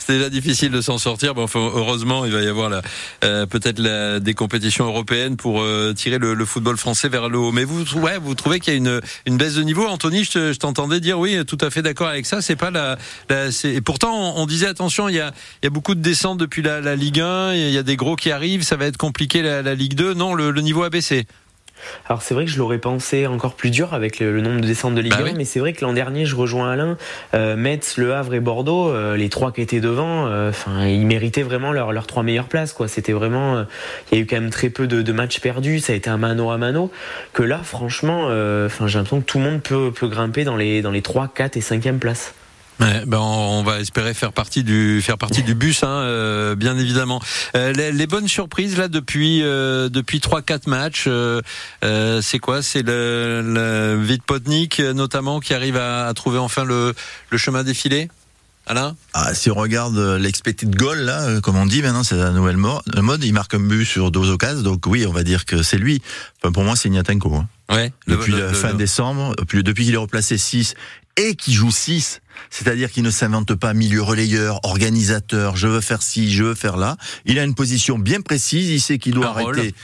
C'est 0.00 0.14
déjà 0.14 0.30
difficile 0.30 0.72
de 0.72 0.80
s'en 0.80 0.98
sortir. 0.98 1.36
Bon, 1.36 1.46
heureusement, 1.54 2.24
il 2.24 2.32
va 2.32 2.40
y 2.40 2.48
avoir 2.48 2.82
euh, 3.22 3.46
peut-être 3.46 3.80
des 4.18 4.34
compétitions 4.34 4.86
européennes 4.86 5.36
pour 5.36 5.62
euh, 5.62 5.92
tirer 5.92 6.18
le, 6.18 6.44
football 6.44 6.76
français 6.76 7.08
vers 7.08 7.28
le 7.28 7.38
haut. 7.38 7.52
Mais 7.52 7.62
vous, 7.62 7.84
ouais, 8.00 8.18
vous 8.18 8.34
trouvez 8.34 8.58
qu'il 8.58 8.72
y 8.72 8.76
a 8.76 8.78
une, 8.78 9.00
une 9.26 9.36
baisse 9.36 9.54
de 9.54 9.62
niveau, 9.62 9.86
Anthony 9.86 10.24
Je 10.24 10.54
t'entendais 10.54 10.98
dire 10.98 11.20
oui, 11.20 11.44
tout 11.44 11.58
à 11.60 11.70
fait 11.70 11.82
d'accord 11.82 12.08
avec 12.08 12.26
ça. 12.26 12.42
C'est 12.42 12.56
pas 12.56 12.72
la, 12.72 12.98
et 13.62 13.80
pourtant 13.80 14.34
on, 14.36 14.46
disait 14.46 14.66
attention, 14.66 15.08
il 15.08 15.14
y 15.14 15.20
a, 15.20 15.32
il 15.62 15.66
y 15.66 15.68
a 15.68 15.70
beaucoup 15.70 15.94
de 15.94 16.00
descentes 16.00 16.38
depuis 16.38 16.62
la, 16.62 16.80
la 16.80 16.96
Ligue 16.96 17.20
1. 17.20 17.54
Il 17.54 17.70
y 17.70 17.78
a 17.78 17.84
des 17.84 17.94
gros 17.94 18.16
qui 18.16 18.32
arrivent, 18.32 18.64
ça 18.64 18.74
va 18.74 18.86
être 18.86 18.96
compliqué 18.96 19.19
la, 19.34 19.74
Ligue 19.74 19.94
2. 19.94 20.14
Non, 20.14 20.34
le, 20.34 20.52
niveau 20.60 20.82
a 20.82 20.90
baissé. 20.90 21.26
Alors 22.06 22.20
c'est 22.20 22.34
vrai 22.34 22.44
que 22.44 22.50
je 22.50 22.58
l'aurais 22.58 22.78
pensé 22.78 23.26
encore 23.26 23.54
plus 23.54 23.70
dur 23.70 23.94
avec 23.94 24.20
le, 24.20 24.38
nombre 24.42 24.60
de 24.60 24.66
descentes 24.66 24.94
de 24.94 25.00
Ligue 25.00 25.14
1, 25.14 25.22
bah 25.22 25.30
mais 25.34 25.46
c'est 25.46 25.60
vrai 25.60 25.72
que 25.72 25.82
l'an 25.82 25.94
dernier, 25.94 26.26
je 26.26 26.36
rejoins 26.36 26.70
Alain, 26.70 26.98
euh, 27.32 27.56
Metz, 27.56 27.96
Le 27.96 28.12
Havre 28.12 28.34
et 28.34 28.40
Bordeaux, 28.40 28.90
euh, 28.90 29.16
les 29.16 29.30
trois 29.30 29.50
qui 29.50 29.62
étaient 29.62 29.80
devant, 29.80 30.26
euh, 30.26 30.50
enfin 30.50 30.84
ils 30.84 31.06
méritaient 31.06 31.42
vraiment 31.42 31.72
leurs 31.72 32.06
trois 32.06 32.22
meilleures 32.22 32.48
places. 32.48 32.74
quoi. 32.74 32.86
C'était 32.86 33.12
vraiment, 33.12 33.64
il 34.12 34.18
y 34.18 34.20
a 34.20 34.22
eu 34.22 34.26
quand 34.26 34.36
même 34.36 34.50
très 34.50 34.68
peu 34.68 34.86
de, 34.86 35.12
matchs 35.12 35.40
perdus, 35.40 35.80
ça 35.80 35.94
a 35.94 35.96
été 35.96 36.10
un 36.10 36.18
mano 36.18 36.50
à 36.50 36.58
mano. 36.58 36.90
Que 37.32 37.42
là, 37.42 37.60
franchement, 37.64 38.24
enfin 38.26 38.86
j'ai 38.86 38.98
l'impression 38.98 39.22
que 39.22 39.26
tout 39.26 39.38
le 39.38 39.44
monde 39.44 39.62
peut, 39.62 39.90
peut 39.90 40.08
grimper 40.08 40.44
dans 40.44 40.56
les 40.56 40.82
dans 40.82 40.90
les 40.90 41.00
3, 41.00 41.32
4 41.34 41.56
et 41.56 41.60
5e 41.60 41.98
places. 41.98 42.34
Ouais, 42.80 43.04
ben 43.06 43.18
on 43.18 43.62
va 43.62 43.80
espérer 43.80 44.14
faire 44.14 44.32
partie 44.32 44.64
du 44.64 45.02
faire 45.02 45.18
partie 45.18 45.42
du 45.42 45.54
bus, 45.54 45.82
hein, 45.82 45.88
euh, 45.88 46.54
bien 46.54 46.78
évidemment. 46.78 47.20
Euh, 47.54 47.72
les, 47.72 47.92
les, 47.92 48.06
bonnes 48.06 48.28
surprises 48.28 48.78
là 48.78 48.88
depuis 48.88 49.42
euh, 49.42 49.90
depuis 49.90 50.20
trois 50.20 50.40
quatre 50.40 50.66
matchs, 50.66 51.08
c'est 52.22 52.38
quoi? 52.38 52.62
C'est 52.62 52.82
le, 52.82 53.42
le 53.44 54.02
Vitpotnik 54.02 54.80
notamment 54.80 55.40
qui 55.40 55.52
arrive 55.52 55.76
à, 55.76 56.06
à 56.06 56.14
trouver 56.14 56.38
enfin 56.38 56.64
le, 56.64 56.94
le 57.28 57.38
chemin 57.38 57.64
défilé. 57.64 58.08
Alain? 58.66 58.94
Ah, 59.14 59.34
Si 59.34 59.50
on 59.50 59.54
regarde 59.54 59.98
l'expected 59.98 60.74
goal, 60.74 61.00
là, 61.00 61.40
comme 61.40 61.56
on 61.56 61.66
dit 61.66 61.82
maintenant, 61.82 62.04
c'est 62.04 62.16
la 62.16 62.30
nouvelle 62.30 62.56
mode. 62.56 63.24
Il 63.24 63.32
marque 63.32 63.54
un 63.54 63.58
but 63.60 63.84
sur 63.84 64.10
deux 64.10 64.30
occasions, 64.30 64.62
donc 64.62 64.86
oui, 64.86 65.04
on 65.06 65.12
va 65.12 65.24
dire 65.24 65.44
que 65.44 65.62
c'est 65.62 65.78
lui. 65.78 66.00
Enfin, 66.40 66.52
pour 66.52 66.62
moi, 66.62 66.76
c'est 66.76 66.88
Ignatenko. 66.88 67.34
Hein. 67.34 67.48
Ouais, 67.68 67.92
depuis 68.06 68.32
la 68.32 68.52
fin 68.52 68.74
décembre, 68.74 69.34
depuis 69.52 69.84
qu'il 69.84 69.94
est 69.94 69.98
replacé 69.98 70.38
6 70.38 70.74
et 71.16 71.34
qu'il 71.34 71.54
joue 71.54 71.70
6, 71.70 72.20
c'est-à-dire 72.48 72.90
qu'il 72.90 73.02
ne 73.02 73.10
s'invente 73.10 73.54
pas 73.54 73.74
milieu 73.74 74.02
relayeur, 74.02 74.60
organisateur, 74.64 75.56
je 75.56 75.68
veux 75.68 75.80
faire 75.80 76.02
ci, 76.02 76.30
je 76.30 76.44
veux 76.44 76.54
faire 76.54 76.76
là. 76.76 76.96
Il 77.26 77.38
a 77.38 77.44
une 77.44 77.54
position 77.54 77.98
bien 77.98 78.20
précise, 78.20 78.70
il 78.70 78.80
sait 78.80 78.98
qu'il 78.98 79.14
doit 79.14 79.28
arrêter. 79.28 79.74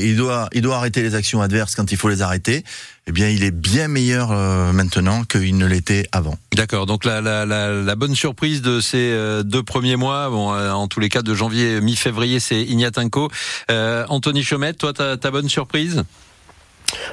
il 0.00 0.16
doit, 0.16 0.48
il 0.52 0.62
doit 0.62 0.76
arrêter 0.76 1.02
les 1.02 1.14
actions 1.14 1.42
adverses 1.42 1.74
quand 1.74 1.92
il 1.92 1.98
faut 1.98 2.08
les 2.08 2.22
arrêter. 2.22 2.64
Eh 3.08 3.12
bien, 3.12 3.30
il 3.30 3.42
est 3.42 3.50
bien 3.50 3.88
meilleur 3.88 4.32
euh, 4.32 4.70
maintenant 4.72 5.24
qu'il 5.24 5.56
ne 5.56 5.64
l'était 5.64 6.06
avant. 6.12 6.36
D'accord. 6.54 6.84
Donc 6.84 7.06
la, 7.06 7.22
la, 7.22 7.46
la, 7.46 7.94
bonne 7.96 8.14
surprise 8.14 8.60
de 8.60 8.82
ces 8.82 9.12
euh, 9.12 9.42
deux 9.42 9.62
premiers 9.62 9.96
mois, 9.96 10.28
bon, 10.28 10.52
euh, 10.52 10.72
en 10.72 10.88
tous 10.88 11.00
les 11.00 11.08
cas 11.08 11.22
de 11.22 11.34
janvier, 11.34 11.80
mi-février, 11.80 12.38
c'est 12.38 12.62
Ignatenko. 12.62 13.30
Anthony 13.70 14.44
Chomette, 14.44 14.76
toi, 14.76 14.92
ta 14.92 15.30
bonne 15.30 15.48
surprise? 15.48 16.04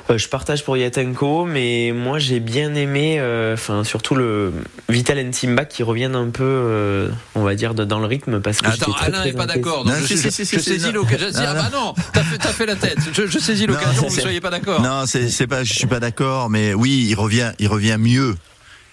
Euh, 0.09 0.17
Je 0.17 0.27
partage 0.27 0.63
pour 0.63 0.77
Yatenko, 0.77 1.45
mais 1.45 1.91
moi 1.93 2.19
j'ai 2.19 2.39
bien 2.39 2.75
aimé, 2.75 3.21
enfin 3.53 3.83
surtout 3.83 4.15
le 4.15 4.53
Vital 4.89 5.29
Timba 5.31 5.65
qui 5.65 5.83
reviennent 5.83 6.15
un 6.15 6.29
peu, 6.29 7.09
on 7.35 7.43
va 7.43 7.55
dire, 7.55 7.73
dans 7.73 7.99
le 7.99 8.05
rythme 8.05 8.39
parce 8.39 8.61
que. 8.61 8.67
Attends, 8.67 8.93
Alain 8.93 9.25
n'est 9.25 9.33
pas 9.33 9.45
d'accord. 9.45 9.85
Je, 9.87 10.15
saisis 10.15 10.91
l'occasion. 10.91 11.27
Ah 11.35 11.53
bah 11.53 11.69
non, 11.71 11.93
t'as 12.13 12.23
fait, 12.23 12.41
fait 12.41 12.65
la 12.65 12.75
tête. 12.75 12.99
Je, 13.13 13.39
saisis 13.39 13.65
l'occasion. 13.65 14.07
Vous 14.07 14.15
ne 14.15 14.21
soyez 14.21 14.41
pas 14.41 14.49
d'accord. 14.49 14.81
Non, 14.81 15.05
c'est 15.05 15.47
pas, 15.47 15.63
je 15.63 15.73
suis 15.73 15.87
pas 15.87 15.99
d'accord, 15.99 16.49
mais 16.49 16.73
oui, 16.73 17.07
il 17.09 17.15
revient, 17.15 17.51
il 17.59 17.67
revient 17.67 17.97
mieux. 17.99 18.35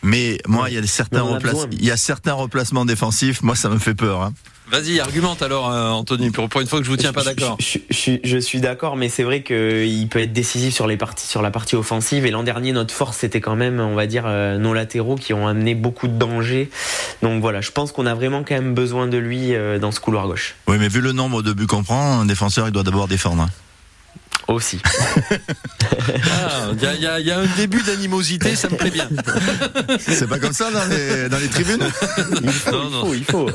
Mais 0.03 0.39
moi, 0.47 0.69
il 0.69 0.75
y 0.75 0.79
a 0.79 0.87
certains 0.87 1.25
il 1.71 1.85
y 1.85 1.91
a 1.91 1.97
certains 1.97 2.33
replacements 2.33 2.85
défensifs. 2.85 3.43
Moi, 3.43 3.55
ça 3.55 3.69
me 3.69 3.79
fait 3.79 3.95
peur. 3.95 4.23
Hein. 4.23 4.33
Vas-y, 4.73 5.01
argumente 5.01 5.43
alors, 5.43 5.71
euh, 5.71 5.91
Anthony, 5.91 6.31
pour, 6.31 6.45
une 6.45 6.67
fois 6.67 6.79
que 6.79 6.85
je 6.87 6.91
vous 6.91 6.97
tiens 6.97 7.13
pas 7.13 7.25
d'accord. 7.25 7.59
Je, 7.61 8.39
suis 8.39 8.61
d'accord, 8.61 8.97
mais 8.97 9.11
c'est 9.11 9.23
vrai 9.23 9.43
qu'il 9.43 10.09
peut 10.09 10.21
être 10.21 10.33
décisif 10.33 10.73
sur, 10.73 10.87
les 10.87 10.97
parties, 10.97 11.27
sur 11.27 11.43
la 11.43 11.51
partie 11.51 11.77
offensive. 11.77 12.25
Et 12.25 12.31
l'an 12.31 12.43
dernier, 12.43 12.73
notre 12.73 12.95
force, 12.95 13.19
c'était 13.19 13.43
quand 13.43 13.55
même, 13.55 13.81
on 13.81 13.95
va 13.95 14.07
dire, 14.07 14.25
euh, 14.27 14.57
nos 14.57 14.73
latéraux 14.73 15.17
qui 15.17 15.35
ont 15.35 15.47
amené 15.47 15.75
beaucoup 15.75 16.09
de 16.09 16.15
dangers. 16.15 16.71
Donc 17.23 17.43
voilà, 17.43 17.61
je 17.61 17.71
pense 17.71 17.93
qu'on 17.93 18.07
a 18.07 18.15
vraiment 18.15 18.45
quand 18.45 18.55
même 18.55 18.73
besoin 18.73 19.09
de 19.09 19.19
lui 19.19 19.55
euh, 19.55 19.79
dans 19.79 19.93
ce 19.93 20.01
couloir 20.01 20.27
gauche. 20.27 20.55
Oui, 20.67 20.79
mais 20.81 20.89
vu 20.89 21.03
le 21.03 21.13
nombre 21.13 21.43
de 21.43 21.53
buts 21.53 21.67
qu'on 21.67 21.83
prend, 21.83 22.21
un 22.21 22.25
défenseur, 22.25 22.67
il 22.67 22.73
doit 22.73 22.83
d'abord 22.83 23.09
défendre. 23.09 23.49
Aussi. 24.49 24.81
Il 26.09 26.87
ah, 26.87 27.21
y, 27.21 27.31
a 27.31 27.39
un 27.39 27.47
début 27.57 27.83
d'animosité, 27.83 28.57
ça 28.57 28.69
me 28.69 28.77
plaît 28.77 28.91
bien. 28.91 29.09
C'est 29.99 30.27
pas 30.27 30.39
comme 30.39 30.53
ça 30.53 30.71
dans 30.71 30.85
les, 30.87 31.29
dans 31.29 31.39
les 31.39 31.49
tribunes? 31.49 31.83
Il 32.43 32.51
faut, 32.51 32.73
non, 32.73 32.91
non. 32.91 33.15
il 33.15 33.25
faut, 33.25 33.49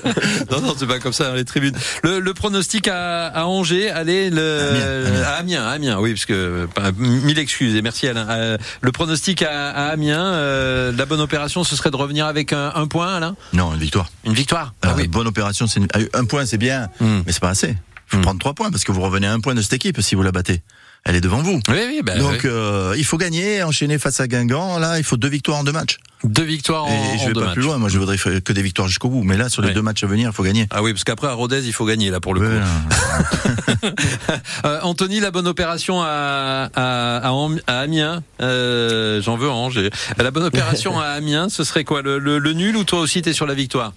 Non, 0.52 0.62
non, 0.62 0.76
c'est 0.78 0.88
pas 0.88 1.00
comme 1.00 1.14
ça 1.14 1.30
dans 1.30 1.36
les 1.36 1.46
tribunes. 1.46 1.76
Le, 2.04 2.34
pronostic 2.34 2.88
à, 2.88 3.48
Angers, 3.48 3.90
allez, 3.90 4.30
le, 4.30 5.24
à 5.26 5.36
Amiens, 5.36 5.68
Amiens, 5.68 6.00
oui, 6.00 6.14
parce 6.14 6.26
que 6.26 6.68
mille 6.98 7.40
excuses 7.40 7.76
et 7.76 7.82
merci 7.82 8.08
Alain. 8.08 8.28
Euh, 8.30 8.58
le 8.82 8.92
pronostic 8.92 9.42
à, 9.42 9.90
Amiens, 9.90 10.34
euh, 10.34 10.92
la 10.96 11.06
bonne 11.06 11.22
opération, 11.22 11.64
ce 11.64 11.76
serait 11.76 11.92
de 11.92 11.96
revenir 11.96 12.26
avec 12.26 12.54
un, 12.54 12.88
point, 12.88 13.16
Alain? 13.16 13.36
Non, 13.54 13.74
une 13.74 13.80
victoire. 13.80 14.10
Une 14.26 14.34
victoire? 14.34 14.74
Ah, 14.82 14.94
oui. 14.96 15.08
Bonne 15.08 15.28
opération, 15.28 15.68
c'est 15.68 15.82
un 16.14 16.26
point, 16.26 16.46
c'est 16.46 16.58
bien, 16.58 16.90
hmm. 17.00 17.22
mais 17.26 17.32
c'est 17.32 17.42
pas 17.42 17.50
assez. 17.50 17.76
Faut 18.08 18.18
hmm. 18.18 18.22
prendre 18.22 18.40
trois 18.40 18.54
points 18.54 18.72
parce 18.72 18.84
que 18.84 18.92
vous 18.92 19.02
revenez 19.02 19.28
à 19.28 19.34
un 19.34 19.40
point 19.40 19.56
de 19.56 19.62
cette 19.62 19.74
équipe 19.74 20.02
si 20.02 20.16
vous 20.16 20.24
la 20.24 20.32
battez 20.32 20.62
elle 21.08 21.16
est 21.16 21.22
devant 21.22 21.42
vous. 21.42 21.62
Oui, 21.70 21.80
oui, 21.88 22.02
bah, 22.04 22.18
Donc 22.18 22.44
euh, 22.44 22.94
il 22.98 23.06
faut 23.06 23.18
gagner, 23.18 23.64
enchaîner 23.64 23.98
face 23.98 24.20
à 24.20 24.28
Guingamp. 24.28 24.78
Là, 24.78 24.98
il 24.98 25.06
faut 25.06 25.16
deux 25.16 25.30
victoires 25.30 25.60
en 25.60 25.64
deux 25.64 25.72
matchs. 25.72 26.00
Deux 26.24 26.44
victoires 26.44 26.86
en, 26.86 26.90
Et 26.90 27.18
je 27.20 27.28
vais 27.28 27.34
pas 27.34 27.54
plus 27.54 27.62
loin. 27.62 27.78
Moi, 27.78 27.88
je 27.88 27.98
voudrais 27.98 28.18
que 28.18 28.52
des 28.52 28.62
victoires 28.62 28.88
jusqu'au 28.88 29.08
bout. 29.08 29.24
Mais 29.24 29.38
là, 29.38 29.48
sur 29.50 29.62
les 29.62 29.74
deux 29.74 29.82
matchs 29.82 30.04
à 30.04 30.08
venir, 30.08 30.30
il 30.32 30.36
faut 30.36 30.44
gagner. 30.44 30.68
Ah 30.72 30.84
oui, 30.84 30.92
parce 30.92 31.04
qu'après 31.04 31.28
à 31.28 31.34
Rodez, 31.34 31.66
il 31.66 31.74
faut 31.74 31.86
gagner 31.86 32.10
là 32.10 32.20
pour 32.20 32.34
le 32.34 32.42
coup. 32.42 32.66
euh, 34.66 34.80
Anthony, 34.82 35.20
la 35.20 35.32
bonne 35.32 35.48
opération 35.48 36.02
à, 36.02 36.70
à, 36.76 37.32
à, 37.68 37.80
Amiens. 37.80 38.24
Euh, 38.42 39.22
J'en 39.22 39.38
veux 39.38 39.50
en 39.50 39.70
La 40.18 40.32
bonne 40.32 40.44
opération 40.44 41.00
à 41.00 41.06
Amiens, 41.18 41.48
ce 41.50 41.64
serait 41.64 41.84
quoi 41.84 42.02
le, 42.02 42.20
le, 42.20 42.40
le 42.40 42.54
nul 42.54 42.76
ou 42.76 42.84
toi 42.84 43.00
aussi 43.00 43.22
t'es 43.22 43.34
sur 43.34 43.46
la 43.46 43.54
victoire? 43.54 43.94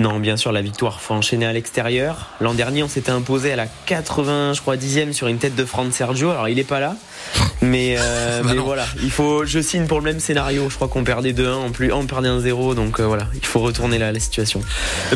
Non, 0.00 0.18
bien 0.18 0.36
sûr, 0.36 0.50
la 0.50 0.60
victoire 0.60 1.00
faut 1.00 1.14
enchaîner 1.14 1.46
à 1.46 1.52
l'extérieur. 1.52 2.30
L'an 2.40 2.54
dernier, 2.54 2.82
on 2.82 2.88
s'était 2.88 3.12
imposé 3.12 3.52
à 3.52 3.56
la 3.56 3.66
80, 3.66 4.54
je 4.54 4.60
crois, 4.60 4.76
dixième 4.76 5.12
sur 5.12 5.28
une 5.28 5.38
tête 5.38 5.54
de 5.54 5.64
Franck 5.64 5.92
Sergio. 5.92 6.30
Alors, 6.30 6.48
il 6.48 6.58
est 6.58 6.64
pas 6.64 6.80
là, 6.80 6.96
mais, 7.62 7.94
euh, 7.98 8.42
bah 8.42 8.54
voilà, 8.58 8.86
il 9.02 9.10
faut. 9.10 9.44
Je 9.44 9.60
signe 9.60 9.86
pour 9.86 9.98
le 9.98 10.04
même 10.04 10.18
scénario. 10.18 10.68
Je 10.68 10.74
crois 10.74 10.88
qu'on 10.88 11.04
perdait 11.04 11.32
2-1 11.32 11.52
en 11.52 11.70
plus, 11.70 11.92
on 11.92 12.06
perdait 12.06 12.28
1-0, 12.28 12.74
donc 12.74 12.98
euh, 12.98 13.04
voilà, 13.04 13.28
il 13.34 13.46
faut 13.46 13.60
retourner 13.60 13.98
là 13.98 14.10
la 14.10 14.18
situation. 14.18 14.60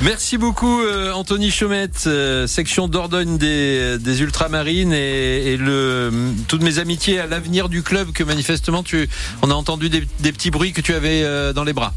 Merci 0.02 0.38
beaucoup, 0.38 0.80
euh, 0.80 1.12
Anthony 1.12 1.50
Chomette, 1.50 2.08
section 2.46 2.86
Dordogne 2.86 3.36
des, 3.36 3.98
des 3.98 4.22
Ultramarines 4.22 4.92
et, 4.92 5.56
le 5.58 6.10
toutes 6.46 6.62
mes 6.62 6.78
amitiés 6.78 7.18
à 7.18 7.26
l'avenir 7.26 7.68
du 7.68 7.82
club 7.82 8.12
que 8.12 8.22
manifestement 8.22 8.82
tu, 8.82 9.08
on 9.42 9.50
a 9.50 9.54
entendu 9.54 9.88
des, 9.88 10.06
des 10.20 10.32
petits 10.32 10.50
bruits 10.50 10.72
que 10.72 10.80
tu 10.80 10.94
avais 10.94 11.52
dans 11.52 11.64
les 11.64 11.72
bras. 11.72 11.92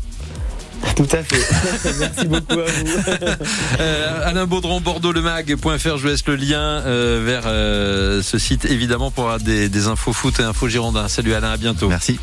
Tout 0.95 1.07
à 1.11 1.23
fait. 1.23 1.93
Merci 1.99 2.27
beaucoup 2.27 2.59
à 2.59 2.65
vous. 2.65 2.87
Euh, 3.79 4.27
Alain 4.29 4.45
Baudron, 4.45 4.81
bordeauxlemag.fr, 4.81 5.97
je 5.97 6.01
vous 6.01 6.07
laisse 6.07 6.25
le 6.27 6.35
lien 6.35 6.59
euh, 6.59 7.21
vers 7.25 7.43
euh, 7.45 8.21
ce 8.21 8.37
site 8.37 8.65
évidemment 8.65 9.09
pour 9.09 9.23
avoir 9.25 9.39
des, 9.39 9.69
des 9.69 9.87
infos 9.87 10.13
foot 10.13 10.39
et 10.39 10.43
infos 10.43 10.67
girondins. 10.67 11.07
Salut 11.07 11.33
Alain, 11.33 11.51
à 11.51 11.57
bientôt. 11.57 11.87
Merci. 11.87 12.19